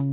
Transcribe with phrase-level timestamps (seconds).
[0.00, 0.12] Hola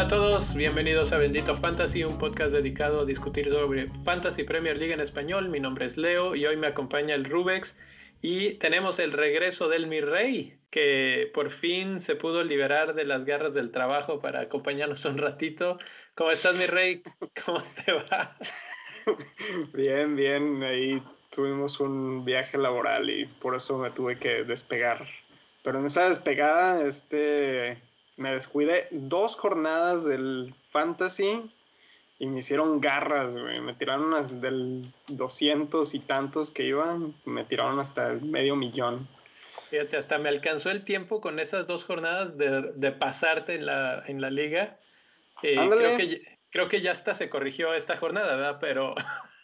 [0.00, 4.94] a todos, bienvenidos a Bendito Fantasy, un podcast dedicado a discutir sobre Fantasy Premier League
[4.94, 5.48] en español.
[5.48, 7.76] Mi nombre es Leo y hoy me acompaña el Rubex
[8.20, 13.24] y tenemos el regreso del Mi Rey, que por fin se pudo liberar de las
[13.24, 15.78] garras del trabajo para acompañarnos un ratito.
[16.16, 17.02] ¿Cómo estás, Mi Rey?
[17.44, 18.36] ¿Cómo te va?
[19.72, 20.62] Bien, bien.
[20.62, 21.02] Ahí
[21.34, 25.06] tuvimos un viaje laboral y por eso me tuve que despegar.
[25.62, 27.78] Pero en esa despegada, este
[28.16, 31.50] me descuidé dos jornadas del fantasy
[32.18, 33.60] y me hicieron garras, güey.
[33.60, 39.08] Me tiraron hasta del 200 y tantos que iban, me tiraron hasta el medio millón.
[39.70, 44.04] Fíjate, hasta me alcanzó el tiempo con esas dos jornadas de, de pasarte en la,
[44.06, 44.76] en la liga.
[45.42, 48.58] Eh, creo, que, creo que ya hasta se corrigió esta jornada, ¿verdad?
[48.60, 48.94] Pero,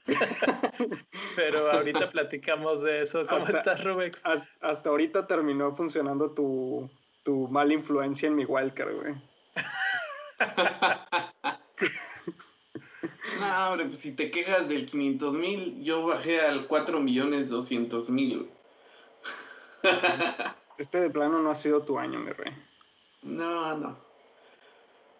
[1.36, 3.26] pero ahorita platicamos de eso.
[3.26, 4.24] ¿Cómo estás, Rubex?
[4.24, 6.88] Hasta, hasta ahorita terminó funcionando tu,
[7.24, 9.14] tu mala influencia en mi wildcard, güey.
[13.40, 18.10] no, hombre, pues si te quejas del 500 mil, yo bajé al 4 millones 200
[18.10, 18.50] mil.
[20.78, 22.52] este de plano no ha sido tu año, mi rey.
[23.22, 24.07] No, no.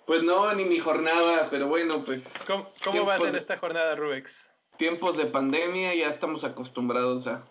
[0.08, 2.26] Pues no, ni mi jornada, pero bueno, pues.
[2.46, 4.50] ¿Cómo, cómo va a ser esta jornada, Rubex?
[4.78, 7.44] Tiempos de pandemia, ya estamos acostumbrados a,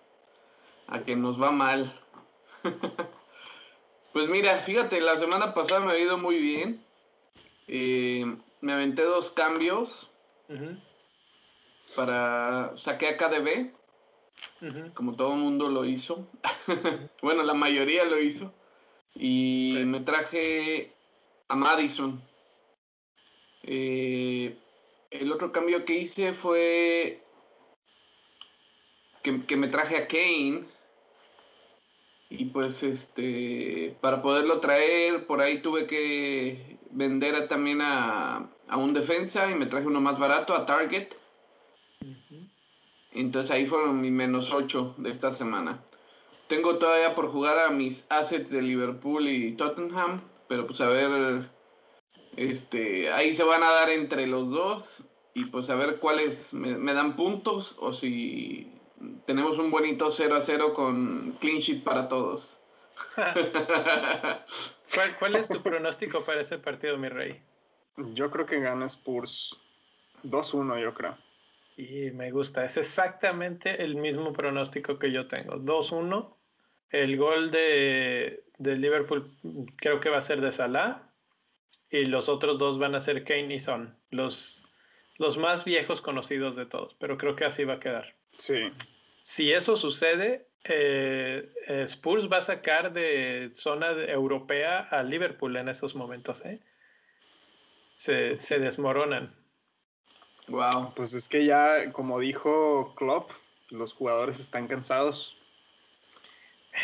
[0.87, 1.93] a que nos va mal.
[4.13, 6.83] Pues mira, fíjate, la semana pasada me ha ido muy bien.
[7.67, 8.25] Eh,
[8.61, 10.09] me aventé dos cambios
[11.95, 13.73] para saqué a KDB,
[14.95, 16.27] como todo el mundo lo hizo.
[17.21, 18.51] bueno, la mayoría lo hizo.
[19.13, 20.95] Y me traje
[21.47, 22.26] a Madison.
[23.67, 24.57] Eh,
[25.11, 27.21] el otro cambio que hice fue
[29.21, 30.65] que, que me traje a Kane
[32.29, 39.49] y pues este, para poderlo traer, por ahí tuve que vender también a, un defensa
[39.49, 41.09] y me traje uno más barato, a Target.
[43.11, 45.83] Entonces ahí fueron mis menos 8 de esta semana.
[46.47, 51.49] Tengo todavía por jugar a mis assets de Liverpool y Tottenham, pero pues a ver,
[52.37, 55.03] este, ahí se van a dar entre los dos
[55.33, 58.77] y pues a ver cuáles me dan puntos o si
[59.25, 62.59] tenemos un bonito 0 a 0 con clean sheet para todos.
[65.19, 67.41] ¿Cuál, es tu pronóstico para ese partido, mi rey?
[68.13, 69.55] Yo creo que gana Spurs
[70.23, 71.17] 2-1, yo creo.
[71.75, 75.55] Y me gusta, es exactamente el mismo pronóstico que yo tengo.
[75.55, 76.33] 2-1.
[76.89, 79.31] El gol de, de, Liverpool
[79.75, 81.06] creo que va a ser de Salah.
[81.89, 83.97] Y los otros dos van a ser Kane y Son.
[84.09, 84.63] Los,
[85.17, 86.95] los más viejos conocidos de todos.
[86.95, 88.15] Pero creo que así va a quedar.
[88.31, 88.71] Sí.
[89.21, 91.49] Si eso sucede, eh,
[91.85, 96.43] Spurs va a sacar de zona europea a Liverpool en esos momentos.
[96.45, 96.59] ¿eh?
[97.95, 99.33] Se, se, desmoronan.
[100.47, 103.31] Wow, pues es que ya, como dijo Klopp,
[103.69, 105.37] los jugadores están cansados.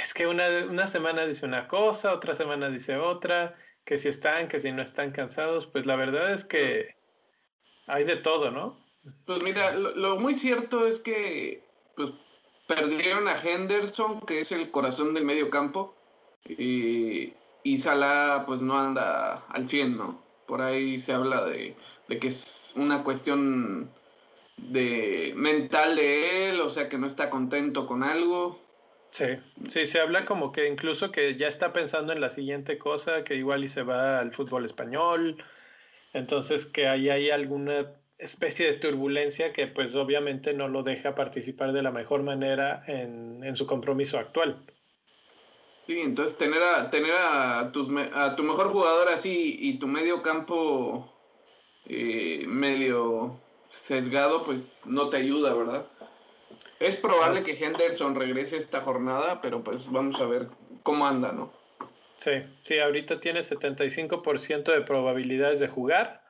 [0.01, 3.55] Es que una, una semana dice una cosa, otra semana dice otra,
[3.85, 6.95] que si están, que si no están cansados, pues la verdad es que
[7.87, 8.77] hay de todo, ¿no?
[9.25, 11.63] Pues mira, lo, muy cierto es que
[11.95, 12.11] pues,
[12.67, 15.95] perdieron a Henderson, que es el corazón del medio campo,
[16.45, 17.33] y,
[17.63, 20.23] y Salah pues no anda al 100, ¿no?
[20.47, 21.75] Por ahí se habla de,
[22.07, 23.89] que es una cuestión
[24.57, 28.61] de mental de él, o sea que no está contento con algo.
[29.13, 29.25] Sí,
[29.67, 33.35] sí, se habla como que incluso que ya está pensando en la siguiente cosa, que
[33.35, 35.37] igual y se va al fútbol español,
[36.13, 41.73] entonces que ahí hay alguna especie de turbulencia que pues obviamente no lo deja participar
[41.73, 44.65] de la mejor manera en, su compromiso actual.
[45.85, 50.23] Sí, entonces tener a, tener a, tus, a tu mejor jugador así y tu medio
[50.23, 51.13] campo
[51.85, 55.85] eh, medio sesgado, pues no te ayuda, ¿verdad?
[56.83, 60.47] Es probable que Henderson regrese esta jornada, pero pues vamos a ver
[60.83, 61.53] cómo anda, ¿no?
[62.17, 62.31] Sí,
[62.61, 66.23] sí, ahorita tiene 75% de probabilidades de jugar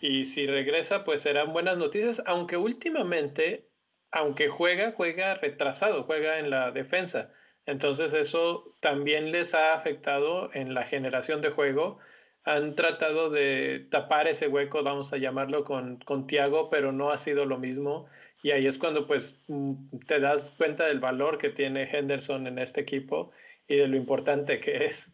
[0.00, 3.68] y si regresa, pues serán buenas noticias, aunque últimamente,
[4.10, 7.32] aunque juega, juega retrasado, juega en la defensa.
[7.66, 11.98] Entonces eso también les ha afectado en la generación de juego.
[12.44, 17.18] Han tratado de tapar ese hueco, vamos a llamarlo, con, con Tiago, pero no ha
[17.18, 18.06] sido lo mismo.
[18.42, 22.58] Y ahí es cuando pues mm, te das cuenta del valor que tiene Henderson en
[22.58, 23.32] este equipo
[23.66, 25.12] y de lo importante que es.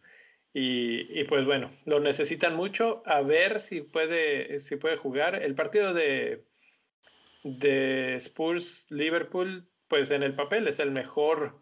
[0.57, 3.03] Y, pues bueno, lo necesitan mucho.
[3.05, 5.35] A ver si puede, si puede jugar.
[5.35, 6.45] El partido de,
[7.43, 11.59] de Spurs Liverpool, pues en el papel es el mejor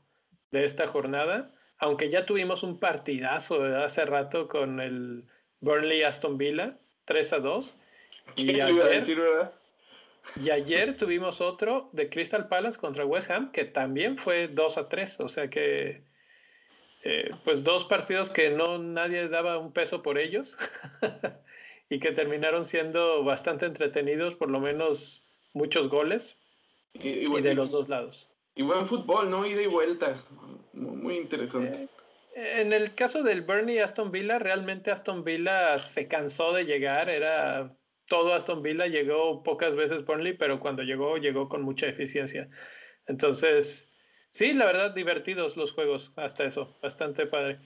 [0.51, 5.25] de esta jornada, aunque ya tuvimos un partidazo hace rato con el
[5.59, 7.77] Burnley Aston Villa, 3 a 2.
[8.36, 9.04] Y ayer,
[10.41, 14.89] y ayer tuvimos otro de Crystal Palace contra West Ham, que también fue 2 a
[14.89, 16.03] 3, o sea que
[17.05, 20.55] eh, pues dos partidos que no nadie daba un peso por ellos
[21.89, 26.37] y que terminaron siendo bastante entretenidos, por lo menos muchos goles
[26.93, 28.29] y, de los dos lados.
[28.55, 29.45] Y buen fútbol, ¿no?
[29.45, 30.23] Ida y vuelta.
[30.73, 31.89] Muy, interesante.
[32.35, 37.09] Eh, en el caso del Burnley Aston Villa, realmente Aston Villa se cansó de llegar.
[37.09, 37.75] Era
[38.07, 42.50] todo Aston Villa, llegó pocas veces Burnley, pero cuando llegó, llegó con mucha eficiencia.
[43.07, 43.89] Entonces,
[44.31, 47.59] sí, la verdad, divertidos los juegos, hasta eso, bastante padre.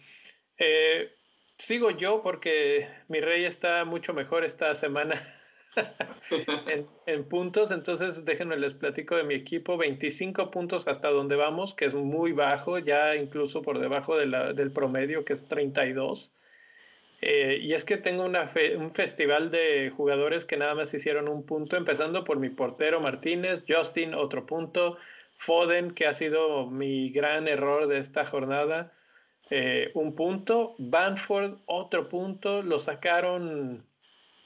[0.57, 1.12] Eh,
[1.57, 5.22] sigo yo porque mi rey está mucho mejor esta semana.
[7.06, 7.72] en, puntos.
[7.72, 9.78] Entonces, déjenme les platico de mi equipo.
[9.78, 15.25] 25 puntos hasta donde vamos, que es muy bajo, ya incluso por debajo del promedio,
[15.25, 16.31] que es 32.
[17.22, 21.75] Eh, y es que tengo un festival de jugadores que nada más hicieron un punto,
[21.75, 24.98] empezando por mi portero Martínez, Justin otro punto,
[25.36, 28.94] Foden, que ha sido mi gran error de esta jornada,
[29.50, 33.86] eh, un punto, Banford otro punto, lo sacaron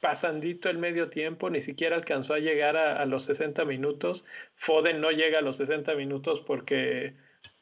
[0.02, 4.26] pasandito el medio tiempo, ni siquiera alcanzó a llegar a, los 60 minutos.
[4.56, 7.16] Foden no llega a los 60 minutos porque,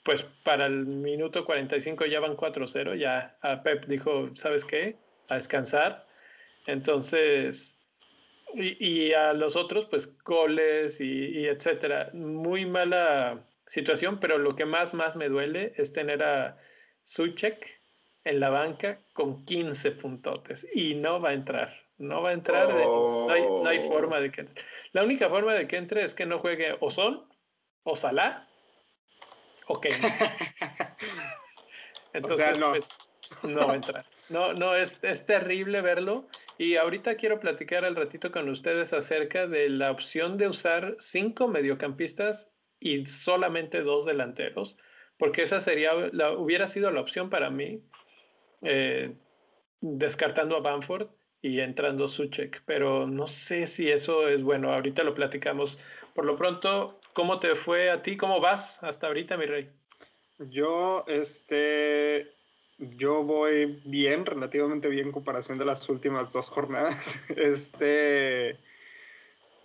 [0.09, 2.97] pues, para el minuto 45 ya van 4-0.
[2.97, 4.95] Ya Pep dijo, ¿sabes qué?
[5.27, 6.07] A descansar.
[6.65, 7.77] Entonces,
[8.55, 12.09] y, a los otros, pues, goles y, etcétera.
[12.13, 16.57] Muy mala situación, pero lo que más, más me duele es tener a
[17.03, 17.79] Suchek
[18.23, 21.71] en la banca con 15 puntotes y no va a entrar.
[21.99, 24.63] No va a entrar, no, hay, forma de que entre.
[24.91, 27.27] La única forma de que entre es que no juegue o Sol,
[27.83, 28.48] o Salah,
[29.73, 29.95] o Kane.
[32.13, 32.71] Entonces, no.
[32.71, 32.89] Pues,
[33.43, 34.05] no va a entrar.
[34.29, 36.27] No, no, es, es terrible verlo.
[36.57, 41.47] Y ahorita quiero platicar al ratito con ustedes acerca de la opción de usar cinco
[41.47, 44.77] mediocampistas y solamente dos delanteros,
[45.17, 47.81] porque esa sería, la, hubiera sido la opción para mí,
[48.61, 49.13] eh,
[49.81, 51.07] descartando a Bamford
[51.41, 55.77] y entrando Suchek, pero no sé si eso es bueno, ahorita lo platicamos.
[56.13, 58.15] Por lo pronto, ¿cómo te fue a ti?
[58.15, 59.69] ¿Cómo vas hasta ahorita, mi rey?
[60.37, 62.31] Yo, este,
[62.77, 67.19] yo voy bien, relativamente bien en comparación de las últimas dos jornadas.
[67.35, 68.57] Este,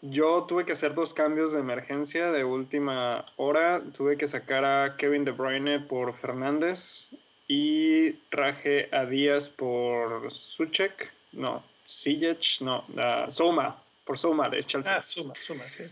[0.03, 3.81] yo tuve que hacer dos cambios de emergencia de última hora.
[3.97, 7.09] Tuve que sacar a Kevin De Bruyne por Fernández
[7.47, 12.85] y traje a Díaz por Suchek no, Sijic, no,
[13.29, 14.97] Soma, por Soma de Chelsea.
[14.97, 15.85] Ah, Soma, Soma, sí.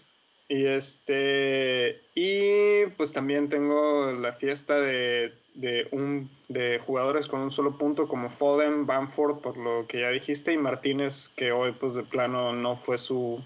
[0.49, 7.51] Y este, y pues también tengo la fiesta de, de, un, de jugadores con un
[7.51, 11.95] solo punto como Foden, Bamford, por lo que ya dijiste, y Martínez, que hoy pues
[11.95, 13.43] de plano no fue su,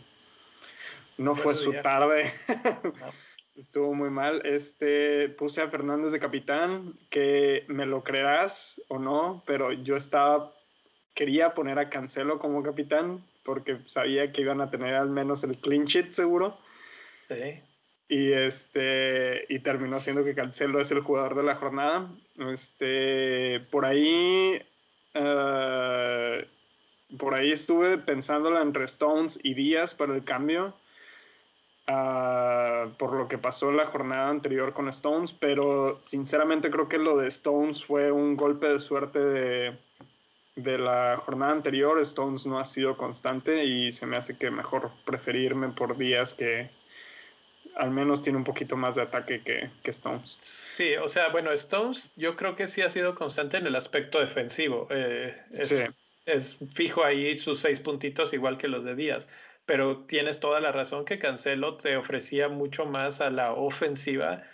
[1.18, 2.32] no fue su tarde.
[3.56, 4.44] Estuvo muy mal.
[4.44, 10.52] Este, puse a Fernández de capitán, que me lo creerás o no, pero yo estaba
[11.16, 15.56] quería poner a Cancelo como capitán porque sabía que iban a tener al menos el
[15.56, 16.58] clean sheet seguro.
[18.08, 22.08] Y este y terminó siendo que Cancelo es el jugador de la jornada.
[22.38, 24.62] Este por ahí
[25.14, 26.48] eh,
[27.18, 30.74] por ahí estuve pensándola entre Stones y Díaz para el cambio.
[31.88, 36.98] Ah, por lo que pasó en la jornada anterior con Stones, pero sinceramente creo que
[36.98, 39.78] lo de Stones fue un golpe de suerte de,
[40.56, 44.90] de la jornada anterior, Stones no ha sido constante y se me hace que mejor
[45.04, 46.70] preferirme por días que
[47.76, 50.38] al menos tiene un poquito más de ataque que, que, Stones.
[50.40, 54.18] Sí, o sea, bueno, Stones yo creo que sí ha sido constante en el aspecto
[54.18, 54.88] defensivo.
[54.90, 55.84] Eh, es,
[56.24, 59.28] es, fijo ahí sus seis puntitos igual que los de Díaz.
[59.66, 64.44] Pero tienes toda la razón que Cancelo te ofrecía mucho más a la ofensiva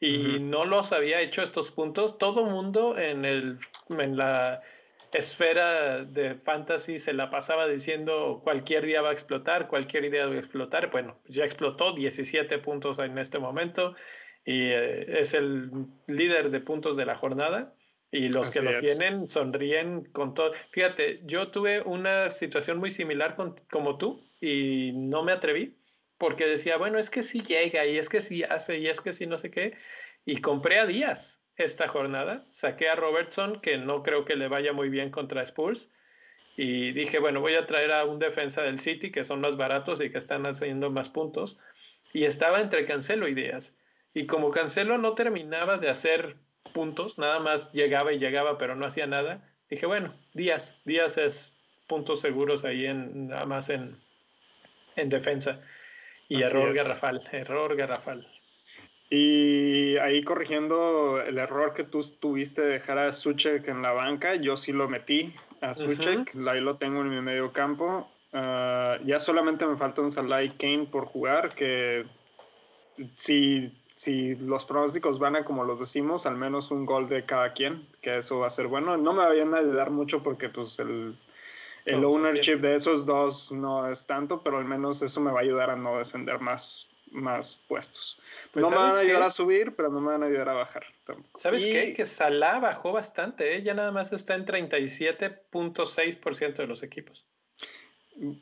[0.00, 2.18] y no los había hecho estos puntos.
[2.18, 3.58] Todo mundo en, el,
[3.90, 4.62] en la
[5.18, 10.34] esfera de fantasy se la pasaba diciendo cualquier día va a explotar, cualquier día va
[10.34, 10.90] a explotar.
[10.90, 13.94] Bueno, ya explotó 17 puntos en este momento
[14.44, 15.70] y eh, es el
[16.06, 17.74] líder de puntos de la jornada.
[18.14, 20.52] Y los que lo tienen sonríen con todo.
[20.70, 25.78] Fíjate, yo tuve una situación muy similar con, como tú y no me atreví
[26.18, 29.14] porque decía, bueno, es que si llega y es que si hace y es que
[29.14, 29.76] si no sé qué.
[30.26, 32.44] Y compré a Díaz esta jornada.
[32.50, 35.90] Saqué a Robertson, que no creo que le vaya muy bien contra Spurs.
[36.56, 40.00] Y dije, bueno, voy a traer a un defensa del City, que son más baratos
[40.00, 41.58] y que están haciendo más puntos.
[42.12, 43.74] y estaba entre Cancelo y Díaz.
[44.14, 46.36] Y como Cancelo no terminaba de hacer
[46.74, 51.54] puntos, nada más llegaba y llegaba, pero no hacía nada, dije, bueno, Díaz, Díaz es
[51.86, 53.96] puntos seguros ahí en, nada más en,
[54.96, 55.60] en defensa.
[56.28, 58.26] Y error garrafal, error garrafal.
[59.14, 64.36] Y ahí corrigiendo el error que tú tuviste de dejar a Suchek en la banca,
[64.36, 68.08] yo sí lo metí a Suchek, ahí lo tengo en mi medio campo.
[68.32, 72.06] Ah, ya solamente me falta un Salah y Kane por jugar, que
[73.14, 77.52] si, si los pronósticos van a como los decimos, al menos un gol de cada
[77.52, 78.96] quien, que eso va a ser bueno.
[78.96, 81.18] No me vayan a ayudar mucho porque pues el,
[81.84, 85.42] el ownership de esos dos no es tanto, pero al menos eso me va a
[85.42, 88.18] ayudar a no descender más, más puestos.
[88.52, 90.54] Pues no me van a ayudar a subir, pero no me van a ayudar a
[90.54, 90.84] bajar.
[91.34, 91.92] ¿Sabes qué?
[91.94, 93.62] Que Salah bajó bastante, ¿eh?
[93.62, 97.24] ya nada más está en 37.6% de los equipos.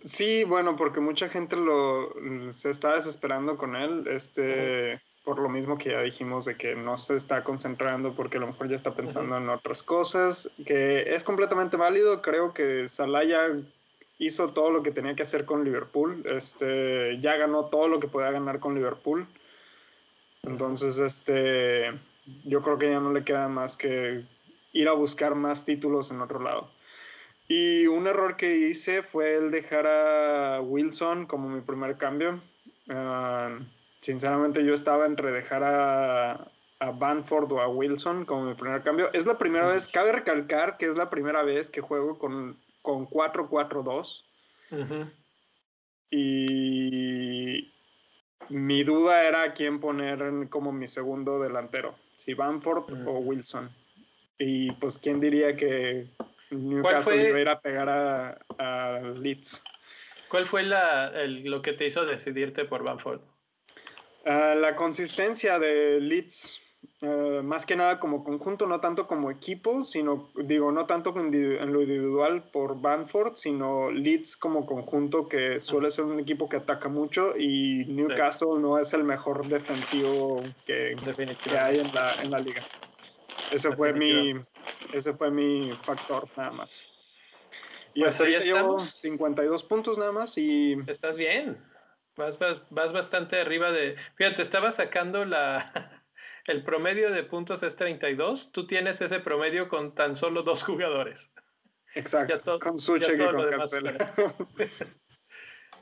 [0.04, 2.14] Sí, bueno, porque mucha gente lo
[2.52, 6.96] se está desesperando con él, este, por lo mismo que ya dijimos de que no
[6.96, 11.22] se está concentrando porque a lo mejor ya está pensando en otras cosas, que es
[11.22, 12.20] completamente válido.
[12.20, 13.48] Creo que Salah ya
[14.20, 18.06] hizo todo lo que tenía que hacer con Liverpool, este, ya ganó todo lo que
[18.06, 19.26] podía ganar con Liverpool.
[20.42, 21.90] Entonces, este,
[22.44, 24.22] yo creo que ya no le queda más que
[24.72, 26.70] ir a buscar más títulos en otro lado.
[27.48, 32.42] Y un error que hice fue el dejar a Wilson como mi primer cambio.
[32.90, 33.58] Ah,
[34.02, 36.32] sinceramente yo estaba entre dejar a,
[36.78, 39.10] a Banford o a Wilson como mi primer cambio.
[39.14, 43.06] Es la primera vez, cabe recalcar que es la primera vez que juego con, con
[43.08, 44.24] 4-4-2.
[46.10, 47.72] Y
[48.48, 53.70] mi duda era quién poner como mi segundo delantero, si Banford o Wilson.
[54.38, 56.08] Y pues quién diría que
[56.50, 59.62] Newcastle iba a ir a pegar a, Leeds.
[60.28, 63.20] ¿Cuál fue la, lo que te hizo decidirte por Bamford?
[64.24, 66.60] Ah, la consistencia de Leeds,
[67.02, 71.72] ah, más que nada como conjunto, no tanto como equipo, sino, digo, no tanto en
[71.72, 76.88] lo individual por Bamford, sino Leeds como conjunto que suele ser un equipo que ataca
[76.88, 80.96] mucho y Newcastle no es el mejor defensivo que,
[81.44, 82.62] que hay en la, en la liga.
[83.52, 84.32] Ese fue mi,
[84.92, 86.80] ese fue mi factor nada más.
[87.94, 90.76] Y pues hasta ahí llevo 52 puntos nada más y...
[90.86, 91.58] Estás bien.
[92.16, 93.96] Vas, vas, bastante arriba de...
[94.14, 95.99] Fíjate, estaba sacando la...
[96.46, 98.52] El promedio de puntos es 32.
[98.52, 101.30] Tú tienes ese promedio con tan solo dos jugadores.
[101.94, 102.58] Exacto.
[102.58, 103.36] con Suche y con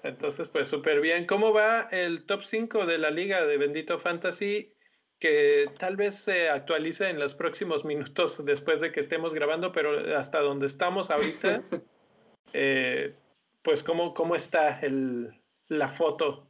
[0.03, 1.27] Entonces, pues súper bien.
[1.27, 4.73] ¿Cómo va el top 5 de la liga de Bendito Fantasy?
[5.19, 10.17] que tal vez se actualice en los próximos minutos después de que estemos grabando, pero
[10.17, 11.63] hasta donde estamos ahorita,
[12.53, 13.15] eh,
[13.63, 16.48] pues cómo, cómo está el, la foto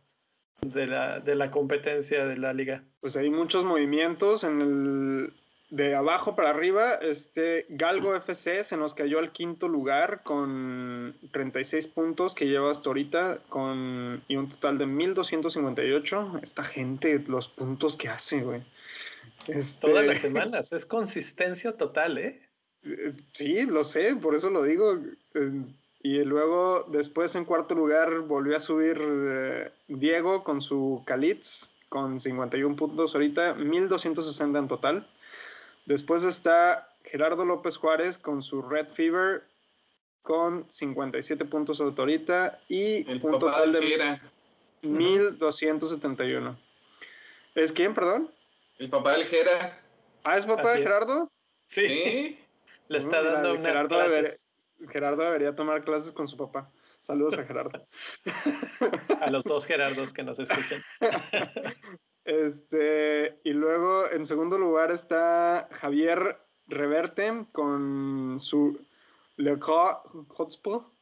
[0.61, 2.83] de la, de la competencia de la liga.
[3.01, 5.33] Pues hay muchos movimientos en el
[5.71, 11.89] de abajo para arriba, este Galgo FC se nos cayó al quinto lugar con 36
[11.89, 16.41] puntos que lleva hasta ahorita con, y un total de 1258.
[16.43, 18.63] Esta gente, los puntos que hace, güey.
[19.47, 19.87] Este...
[19.87, 22.41] Todas las semanas, es consistencia total, ¿eh?
[23.35, 24.99] Sí, lo sé, por eso lo digo.
[26.01, 32.21] Y luego, después en cuarto lugar, volvió a subir eh, Diego con su Calitz, con
[32.21, 35.09] 51 puntos ahorita, 1260 en total.
[35.87, 39.45] Después está Gerardo López Juárez con su Red Fever
[40.23, 44.21] con 57 puntos ahorita y un total de
[44.83, 46.59] 1271.
[47.55, 48.31] ¿Es quién, perdón?
[48.79, 49.81] El papá del Gera.
[50.25, 51.33] ¿Ah, es papá de Gerardo?
[51.67, 52.39] Sí.
[52.89, 54.48] Le está dando unas Gerardo clases.
[54.91, 56.71] Gerardo debería tomar clases con su papá.
[57.01, 57.87] Saludos a Gerardo.
[59.21, 60.83] a los dos Gerardos que nos escuchan.
[62.25, 68.79] Este, y luego en segundo lugar está Javier Reverte con su
[69.37, 70.93] Le Hotspot,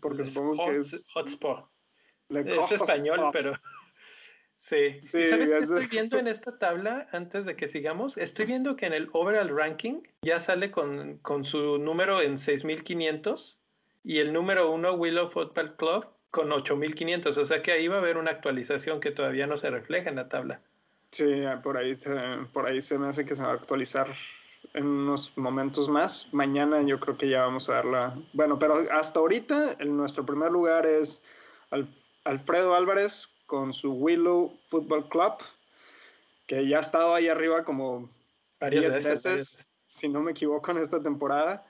[0.00, 1.68] porque supongo que es Hotspot.
[2.30, 3.52] es español, pero
[5.02, 5.28] sí.
[5.28, 8.16] ¿Sabes qué estoy viendo en esta tabla antes de que sigamos?
[8.16, 13.58] Estoy viendo que en el overall ranking ya sale con, con su número en 6500
[14.04, 17.98] y el número uno Willow Football Club con 8500, o sea que ahí va a
[17.98, 20.60] haber una actualización que todavía no se refleja en la tabla.
[21.10, 22.12] Sí, por ahí se,
[22.52, 24.12] por ahí se me hace que se va a actualizar
[24.72, 26.28] en unos momentos más.
[26.32, 28.18] Mañana yo creo que ya vamos a darla.
[28.32, 31.22] Bueno, pero hasta ahorita en nuestro primer lugar es
[32.24, 35.34] Alfredo Álvarez con su Willow Football Club,
[36.46, 38.10] que ya ha estado ahí arriba como
[38.60, 41.66] varias veces, si no me equivoco, en esta temporada.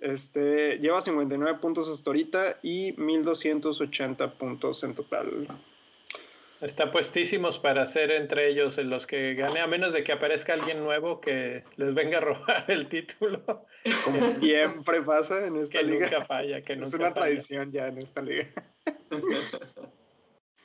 [0.00, 5.46] Este, lleva 59 puntos hasta ahorita y 1280 puntos en total.
[6.60, 10.52] Está puestísimos para ser entre ellos en los que gane, a menos de que aparezca
[10.54, 13.42] alguien nuevo que les venga a robar el título.
[14.04, 16.06] Como siempre pasa en esta que liga.
[16.10, 17.14] Nunca falla, que es una falla.
[17.14, 18.48] tradición ya en esta liga.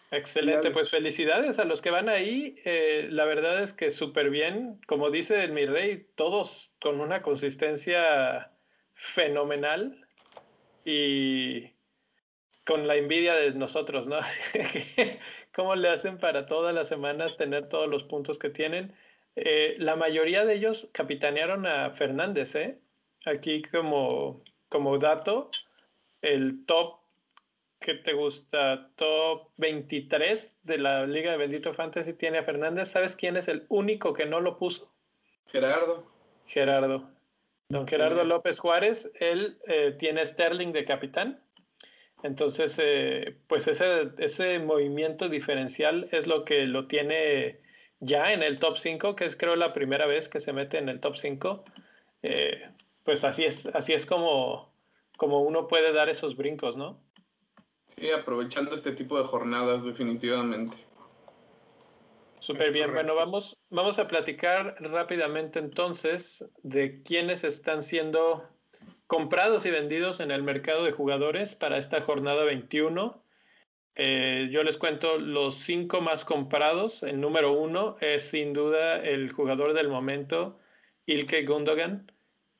[0.09, 2.55] Excelente, pues felicidades a los que van ahí.
[2.63, 4.79] Eh, la verdad es que súper bien.
[4.87, 8.51] Como dice el mi rey, todos con una consistencia
[8.93, 10.07] fenomenal
[10.85, 11.73] y
[12.65, 14.19] con la envidia de nosotros, ¿no?
[15.53, 18.95] ¿Cómo le hacen para todas las semanas tener todos los puntos que tienen?
[19.35, 22.79] Eh, la mayoría de ellos capitanearon a Fernández, ¿eh?
[23.25, 25.51] Aquí como, como dato,
[26.21, 26.99] el top
[27.79, 28.89] ¿Qué te gusta?
[28.95, 32.89] Top 23 de la Liga de Bendito Fantasy tiene a Fernández.
[32.89, 34.91] ¿Sabes quién es el único que no lo puso?
[35.47, 36.05] Gerardo.
[36.45, 37.09] Gerardo.
[37.69, 41.43] Don Gerardo López Juárez, él eh, tiene Sterling de capitán.
[42.23, 47.59] Entonces, eh, pues ese, ese movimiento diferencial es lo que lo tiene
[47.99, 50.89] ya en el top 5, que es creo la primera vez que se mete en
[50.89, 51.65] el top 5.
[52.23, 52.69] Eh,
[53.03, 54.73] pues así es, así es como,
[55.17, 57.01] como uno puede dar esos brincos, ¿no?
[57.97, 60.77] Sí, aprovechando este tipo de jornadas, definitivamente.
[62.39, 62.89] Súper bien.
[62.89, 63.13] correcto.
[63.13, 68.47] Bueno, vamos, vamos a platicar rápidamente entonces de quiénes están siendo
[69.07, 73.23] comprados y vendidos en el mercado de jugadores para esta jornada 21.
[73.95, 77.01] Eh, yo les cuento los cinco más comprados.
[77.01, 80.59] El número uno es sin duda el jugador del momento,
[81.07, 82.11] Ilke Gundogan,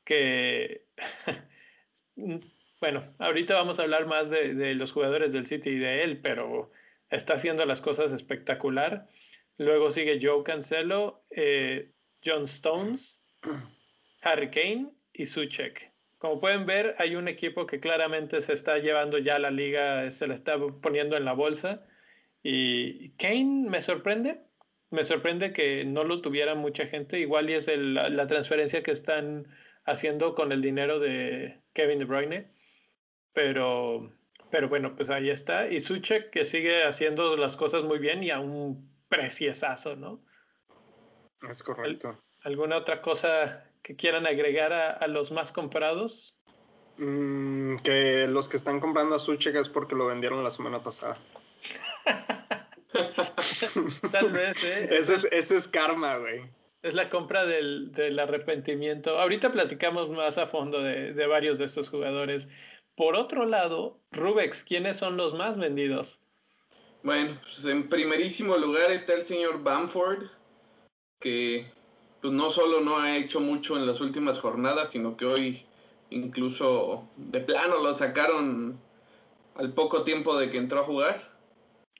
[0.04, 0.84] que,
[2.80, 6.20] bueno, ahorita vamos a hablar más de, de los jugadores del City y de él,
[6.20, 6.70] pero
[7.10, 9.06] está haciendo las cosas espectacular.
[9.56, 11.92] Luego sigue Joe Cancelo, eh,
[12.24, 13.24] John Stones,
[14.22, 15.92] Harry Kane y Suchek.
[16.18, 20.26] Como pueden ver, hay un equipo que claramente se está llevando ya la liga, se
[20.26, 21.86] la está poniendo en la bolsa.
[22.42, 24.40] Y Kane me sorprende,
[24.90, 27.18] me sorprende que no lo tuviera mucha gente.
[27.20, 29.46] Igual y es el- la, la transferencia que están
[29.84, 32.57] haciendo con el dinero de Kevin De Bruyne.
[33.32, 34.10] Pero,
[34.50, 35.68] pero bueno, pues ahí está.
[35.68, 40.20] Y Suchek que sigue haciendo las cosas muy bien y a un preciosazo, ¿no?
[41.48, 42.18] Es correcto.
[42.42, 46.38] ¿Alguna otra cosa que quieran agregar a, a los más comprados?
[46.98, 51.16] Mm, que los que están comprando a Suchek es porque lo vendieron la semana pasada.
[54.12, 54.88] Tal vez, ¿eh?
[54.90, 56.42] Ese es, ese es karma, güey.
[56.82, 59.18] Es la compra del, del arrepentimiento.
[59.18, 62.48] Ahorita platicamos más a fondo de, de varios de estos jugadores.
[62.98, 66.20] Por otro lado, Rubex, ¿quiénes son los más vendidos?
[67.04, 70.24] Bueno, pues en primerísimo lugar está el señor Bamford,
[71.20, 71.70] que
[72.20, 75.62] pues no solo no ha hecho mucho en las últimas jornadas, sino que hoy
[76.10, 78.80] incluso de plano lo sacaron
[79.54, 81.30] al poco tiempo de que entró a jugar.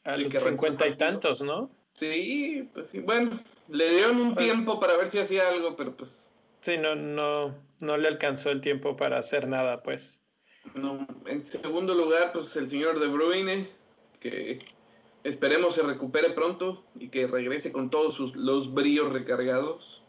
[0.03, 1.71] A los cincuenta y tantos, ¿no?
[1.95, 6.29] Sí, pues sí, bueno, le dieron un tiempo para ver si hacía algo, pero pues
[6.61, 10.21] Sí, no, no, no le alcanzó el tiempo para hacer nada, pues.
[10.75, 11.07] No.
[11.27, 13.71] En segundo lugar, pues el señor De Bruyne,
[14.21, 14.59] que
[15.25, 20.03] esperemos se recupere pronto y que regrese con todos sus, los brillos recargados.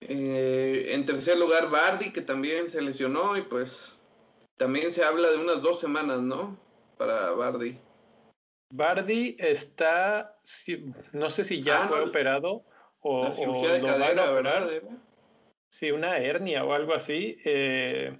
[0.00, 4.00] Eh, en tercer lugar, Bardi, que también se lesionó y pues
[4.56, 6.58] también se habla de unas dos semanas, ¿no?
[6.98, 7.78] Para Bardi.
[8.72, 10.38] Bardi está,
[11.12, 12.64] no sé si ya Ah, fue no, operado
[13.00, 14.66] o, La o cirugía de lo van a cadera, operar.
[14.66, 14.98] ¿verdad?
[15.70, 17.36] Sí, una hernia o algo así.
[17.44, 18.18] Eh,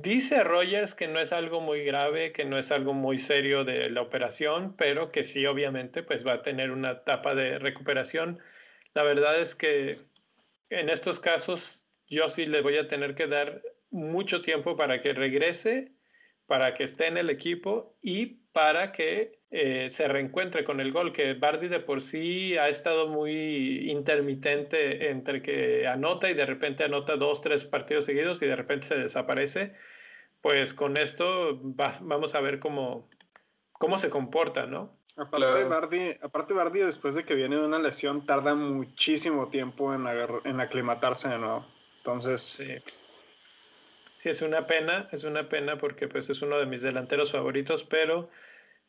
[0.00, 3.90] dice Rogers que no es algo muy grave, que no es algo muy serio de
[3.90, 8.40] la operación, pero que sí, obviamente, pues va a tener una etapa de recuperación.
[8.94, 10.00] La verdad es que
[10.70, 15.12] en estos casos yo sí le voy a tener que dar mucho tiempo para que
[15.12, 15.92] regrese,
[16.46, 21.12] para que esté en el equipo y para que eh, se reencuentre con el gol,
[21.12, 26.84] que Bardi de por sí ha estado muy intermitente entre que anota y de repente
[26.84, 29.74] anota dos, tres partidos seguidos y de repente se desaparece.
[30.40, 33.10] Pues con esto vamos a ver cómo,
[33.72, 34.96] cómo se comporta, ¿no?
[35.16, 35.68] Aparte, Claro.
[35.68, 40.06] Bardi, aparte Bardi, después de que viene de una lesión, tarda muchísimo tiempo en,
[40.44, 41.66] en aclimatarse de nuevo.
[41.98, 42.68] Entonces, Sí.
[44.16, 47.82] Sí, es una pena, es una pena porque pues es uno de mis delanteros favoritos,
[47.82, 48.30] pero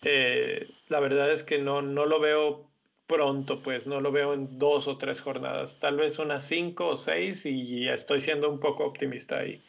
[0.04, 2.70] eh, la verdad es que no, no lo veo
[3.08, 6.98] pronto, pues no lo veo en dos o tres jornadas, tal vez unas cinco o
[6.98, 9.64] seis y ya estoy siendo un poco optimista ahí.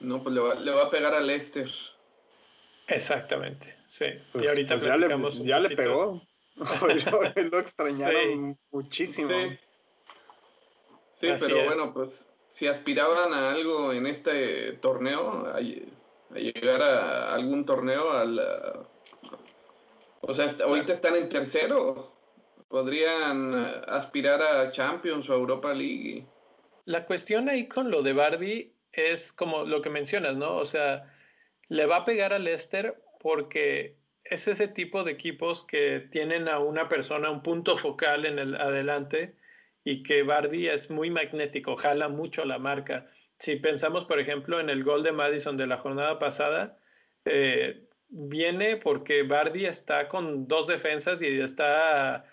[0.00, 1.70] No, pues le va, le va a pegar al Leicester.
[2.88, 4.06] Exactamente, sí.
[4.32, 6.22] pues, y ahorita pues ya, le, ya pegó.
[7.50, 9.28] Lo extrañaron muchísimo.
[9.28, 9.58] Sí.
[11.14, 11.66] Sí, Así pero es.
[11.66, 18.10] bueno, pues si aspiraban a algo en este torneo, a, a llegar a algún torneo,
[18.10, 18.88] a la,
[20.32, 22.10] O sea, ahorita están en tercero.
[22.68, 26.26] Podrían eh, aspirar a Champions o Europa League.
[26.86, 30.56] La cuestión ahí con lo de Bardi es como lo que mencionas, ¿no?
[30.56, 31.04] O sea,
[31.68, 36.60] le va a pegar a Leicester porque es ese tipo de equipos que tienen a
[36.60, 39.36] una persona, un punto focal en el adelante
[39.84, 43.06] y que Bardi es muy magnético, jala mucho la marca.
[43.38, 46.78] Si pensamos, por ejemplo, en el gol de Madison de la jornada pasada,
[47.26, 52.26] eh, viene porque Bardi está con dos defensas y está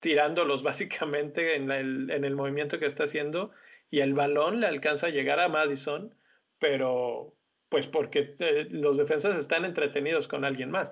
[0.00, 3.52] tirándolos básicamente en el, en el movimiento que está haciendo
[3.90, 6.14] y el balón le alcanza a llegar a Madison,
[6.58, 7.36] pero
[7.68, 10.90] pues porque eh, los defensas están entretenidos con alguien más.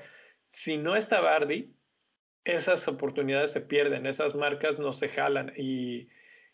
[0.51, 1.75] Si no está Bardi,
[2.45, 6.09] esas oportunidades se pierden, esas marcas no se jalan y,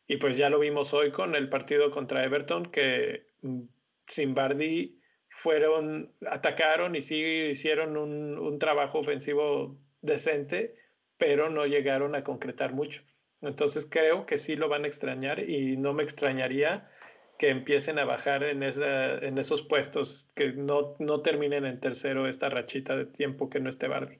[0.06, 3.62] y pues ya lo vimos hoy con el partido contra Everton que mm,
[4.06, 4.97] sin Bardi
[5.38, 10.74] fueron, atacaron y sí hicieron un, un trabajo ofensivo decente,
[11.16, 13.04] pero no llegaron a concretar mucho.
[13.40, 16.90] Entonces creo que sí lo van a extrañar y no me extrañaría
[17.38, 22.26] que empiecen a bajar en, esa, en esos puestos, que no, no terminen en tercero
[22.26, 24.18] esta rachita de tiempo que no esté Bardi.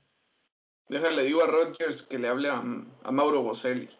[0.89, 2.63] Déjale, digo a Rogers que le hable a,
[3.03, 3.91] a Mauro Boselli.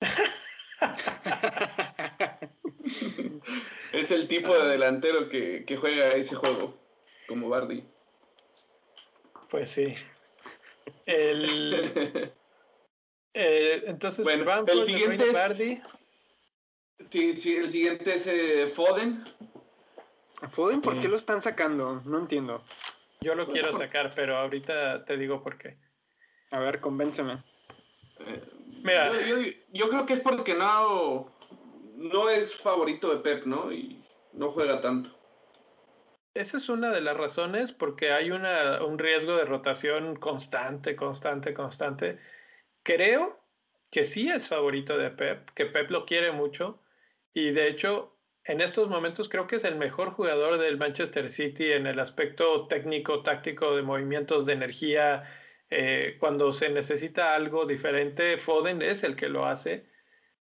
[3.92, 6.74] es el tipo de delantero que, que juega ese juego,
[7.26, 7.84] como Bardi.
[9.48, 9.94] Pues sí.
[11.06, 12.32] El,
[13.34, 15.82] eh, entonces, bueno, el siguiente es, Bardi.
[17.10, 19.24] Sí, sí, el siguiente es eh, Foden.
[20.50, 22.00] ¿Foden por qué lo están sacando?
[22.04, 22.62] No entiendo.
[23.20, 25.76] Yo lo quiero sacar, pero ahorita te digo por qué.
[26.50, 27.42] A ver, convénceme.
[28.20, 28.40] Eh,
[28.82, 29.12] Mira.
[29.26, 29.36] Yo,
[29.72, 31.30] yo, creo que es porque no,
[32.00, 33.70] no es favorito de Pep, ¿no?
[33.72, 35.10] Y no juega tanto.
[36.32, 41.52] Esa es una de las razones porque hay una, un riesgo de rotación constante, constante,
[41.52, 42.18] constante.
[42.82, 43.38] Creo
[43.90, 46.80] que sí es favorito de Pep, que Pep lo quiere mucho
[47.34, 51.72] y de hecho en estos momentos creo que es el mejor jugador del Manchester City
[51.72, 55.24] en el aspecto técnico, táctico, de movimientos de energía.
[55.68, 59.86] Eh, cuando se necesita algo diferente, Foden es el que lo hace.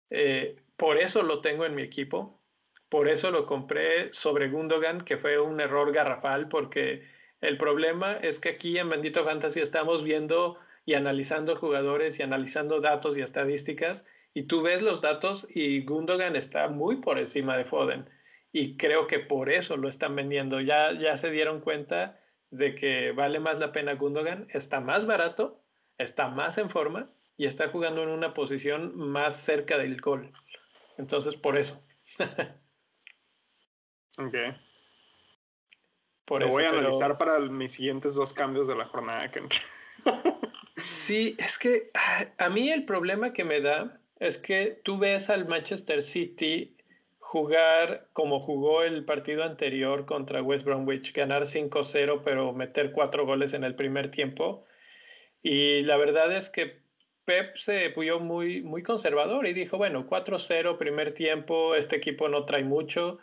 [0.09, 2.41] Eh, por eso lo tengo en mi equipo.
[2.89, 7.03] Por eso lo compré sobre Gundogan, que fue un error garrafal, porque
[7.41, 12.79] el problema es que aquí en Bendito Fantasy estamos viendo y analizando jugadores y analizando
[12.79, 17.65] datos y estadísticas y tú ves los datos y Gundogan está muy por encima de
[17.65, 18.09] Foden
[18.51, 20.61] y creo que por eso lo están vendiendo.
[20.61, 22.19] Ya, ya se dieron cuenta
[22.51, 25.61] de que vale más la pena Gundogan, está más barato,
[25.97, 30.31] está más en forma y está jugando en una posición más cerca del gol.
[30.97, 31.81] Entonces, por eso.
[34.17, 34.35] ok.
[36.25, 39.43] Por Lo voy a analizar para mis siguientes dos cambios de la jornada que
[40.85, 45.29] Sí, es que ah, a mí el problema que me da es que tú ves
[45.29, 46.75] al Manchester City
[47.19, 53.53] jugar como jugó el partido anterior contra West Bromwich, ganar 5-0 pero meter cuatro goles
[53.53, 54.65] en el primer tiempo.
[55.41, 56.84] Y la verdad es que
[57.25, 62.45] Pep se puso muy, muy conservador y dijo, bueno, 4-0 primer tiempo, este equipo no
[62.45, 63.17] trae mucho,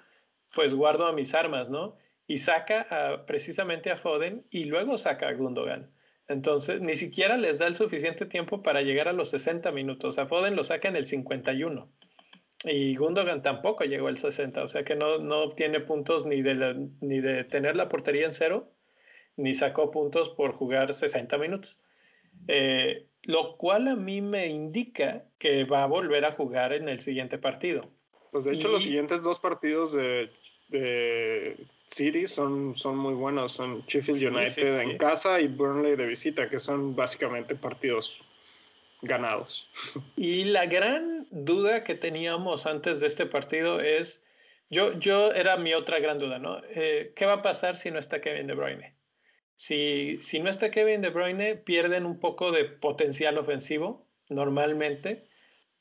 [0.54, 1.96] pues guardo a mis armas, ¿no?
[2.26, 5.90] Y saca precisamente a Foden y luego saca a Gundogan.
[6.28, 10.18] Entonces, ni siquiera les da el suficiente tiempo para llegar a los 60 minutos.
[10.18, 11.88] A Foden lo saca en el 51.
[12.64, 16.88] Y Gundogan tampoco llegó al 60, o sea que no, no obtiene puntos ni de,
[17.00, 18.72] ni de tener la portería en cero,
[19.36, 21.80] ni sacó puntos por jugar 60 minutos.
[22.46, 27.00] Eh, lo cual a mí me indica que va a volver a jugar en el
[27.00, 27.88] siguiente partido.
[28.30, 30.30] Pues de hecho los siguientes dos partidos de,
[30.68, 31.56] de
[31.88, 33.52] City son, son muy buenos.
[33.52, 38.18] Son Sheffield United en casa y Burnley de visita, que son básicamente partidos
[39.02, 39.68] ganados.
[40.16, 44.24] Y la gran duda que teníamos antes de este partido es,
[44.70, 46.62] yo, yo era mi otra gran duda, ¿no?
[46.70, 48.94] Eh, ¿Qué va a pasar si no está Kevin De Bruyne?
[49.56, 55.28] Si, si no está Kevin De Bruyne, pierden un poco de potencial ofensivo normalmente,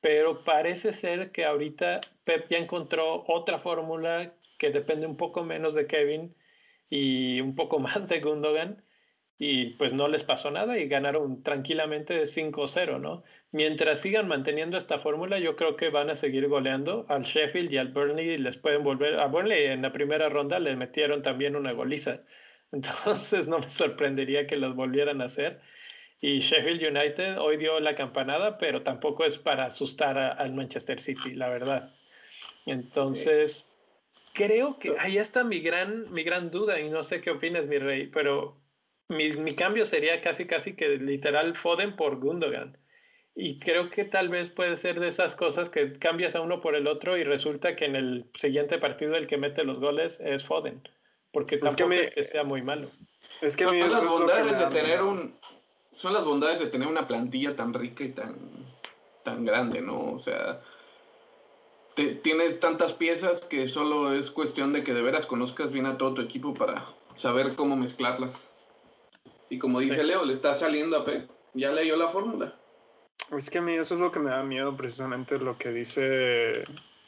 [0.01, 5.73] pero parece ser que ahorita Pep ya encontró otra fórmula que depende un poco menos
[5.73, 6.35] de Kevin
[6.89, 8.83] y un poco más de Gundogan
[9.43, 13.23] y pues no les pasó nada y ganaron tranquilamente 5-0, ¿no?
[13.51, 17.77] Mientras sigan manteniendo esta fórmula, yo creo que van a seguir goleando al Sheffield y
[17.79, 21.71] al Burnley les pueden volver a Burnley en la primera ronda le metieron también una
[21.71, 22.21] goliza.
[22.71, 25.61] Entonces no me sorprendería que los volvieran a hacer.
[26.21, 31.33] Y Sheffield United hoy dio la campanada, pero tampoco es para asustar al Manchester City,
[31.33, 31.93] la verdad.
[32.67, 33.67] Entonces,
[34.33, 37.79] creo que ahí está mi gran, mi gran duda y no sé qué opinas, mi
[37.79, 38.55] rey, pero
[39.09, 42.77] mi, mi, cambio sería casi, casi que literal Foden por Gundogan.
[43.33, 46.75] Y creo que tal vez puede ser de esas cosas que cambias a uno por
[46.75, 50.43] el otro y resulta que en el siguiente partido el que mete los goles es
[50.43, 50.83] Foden.
[51.31, 52.89] Porque tampoco es que, sea muy malo.
[53.41, 55.35] Es que son las bondades de tener un
[55.95, 58.35] son las bondades de tener una plantilla tan rica y tan
[59.23, 60.13] tan grande, ¿no?
[60.13, 60.61] O sea,
[62.23, 66.15] tienes tantas piezas que solo es cuestión de que de veras conozcas bien a todo
[66.15, 68.53] tu equipo para saber cómo mezclarlas.
[69.49, 71.29] Y como dice Leo, le está saliendo a Pep.
[71.53, 72.55] Ya leyó la fórmula.
[73.37, 76.63] Es que a mí eso es lo que me da miedo, precisamente lo que dice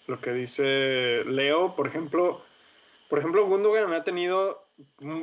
[0.08, 1.76] lo que dice Leo.
[1.76, 2.42] Por ejemplo,
[3.10, 4.64] por ejemplo, Gundogan ha tenido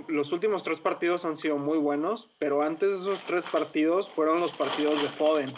[0.08, 4.40] los últimos tres partidos han sido muy buenos, pero antes de esos tres partidos fueron
[4.40, 5.52] los partidos de Foden.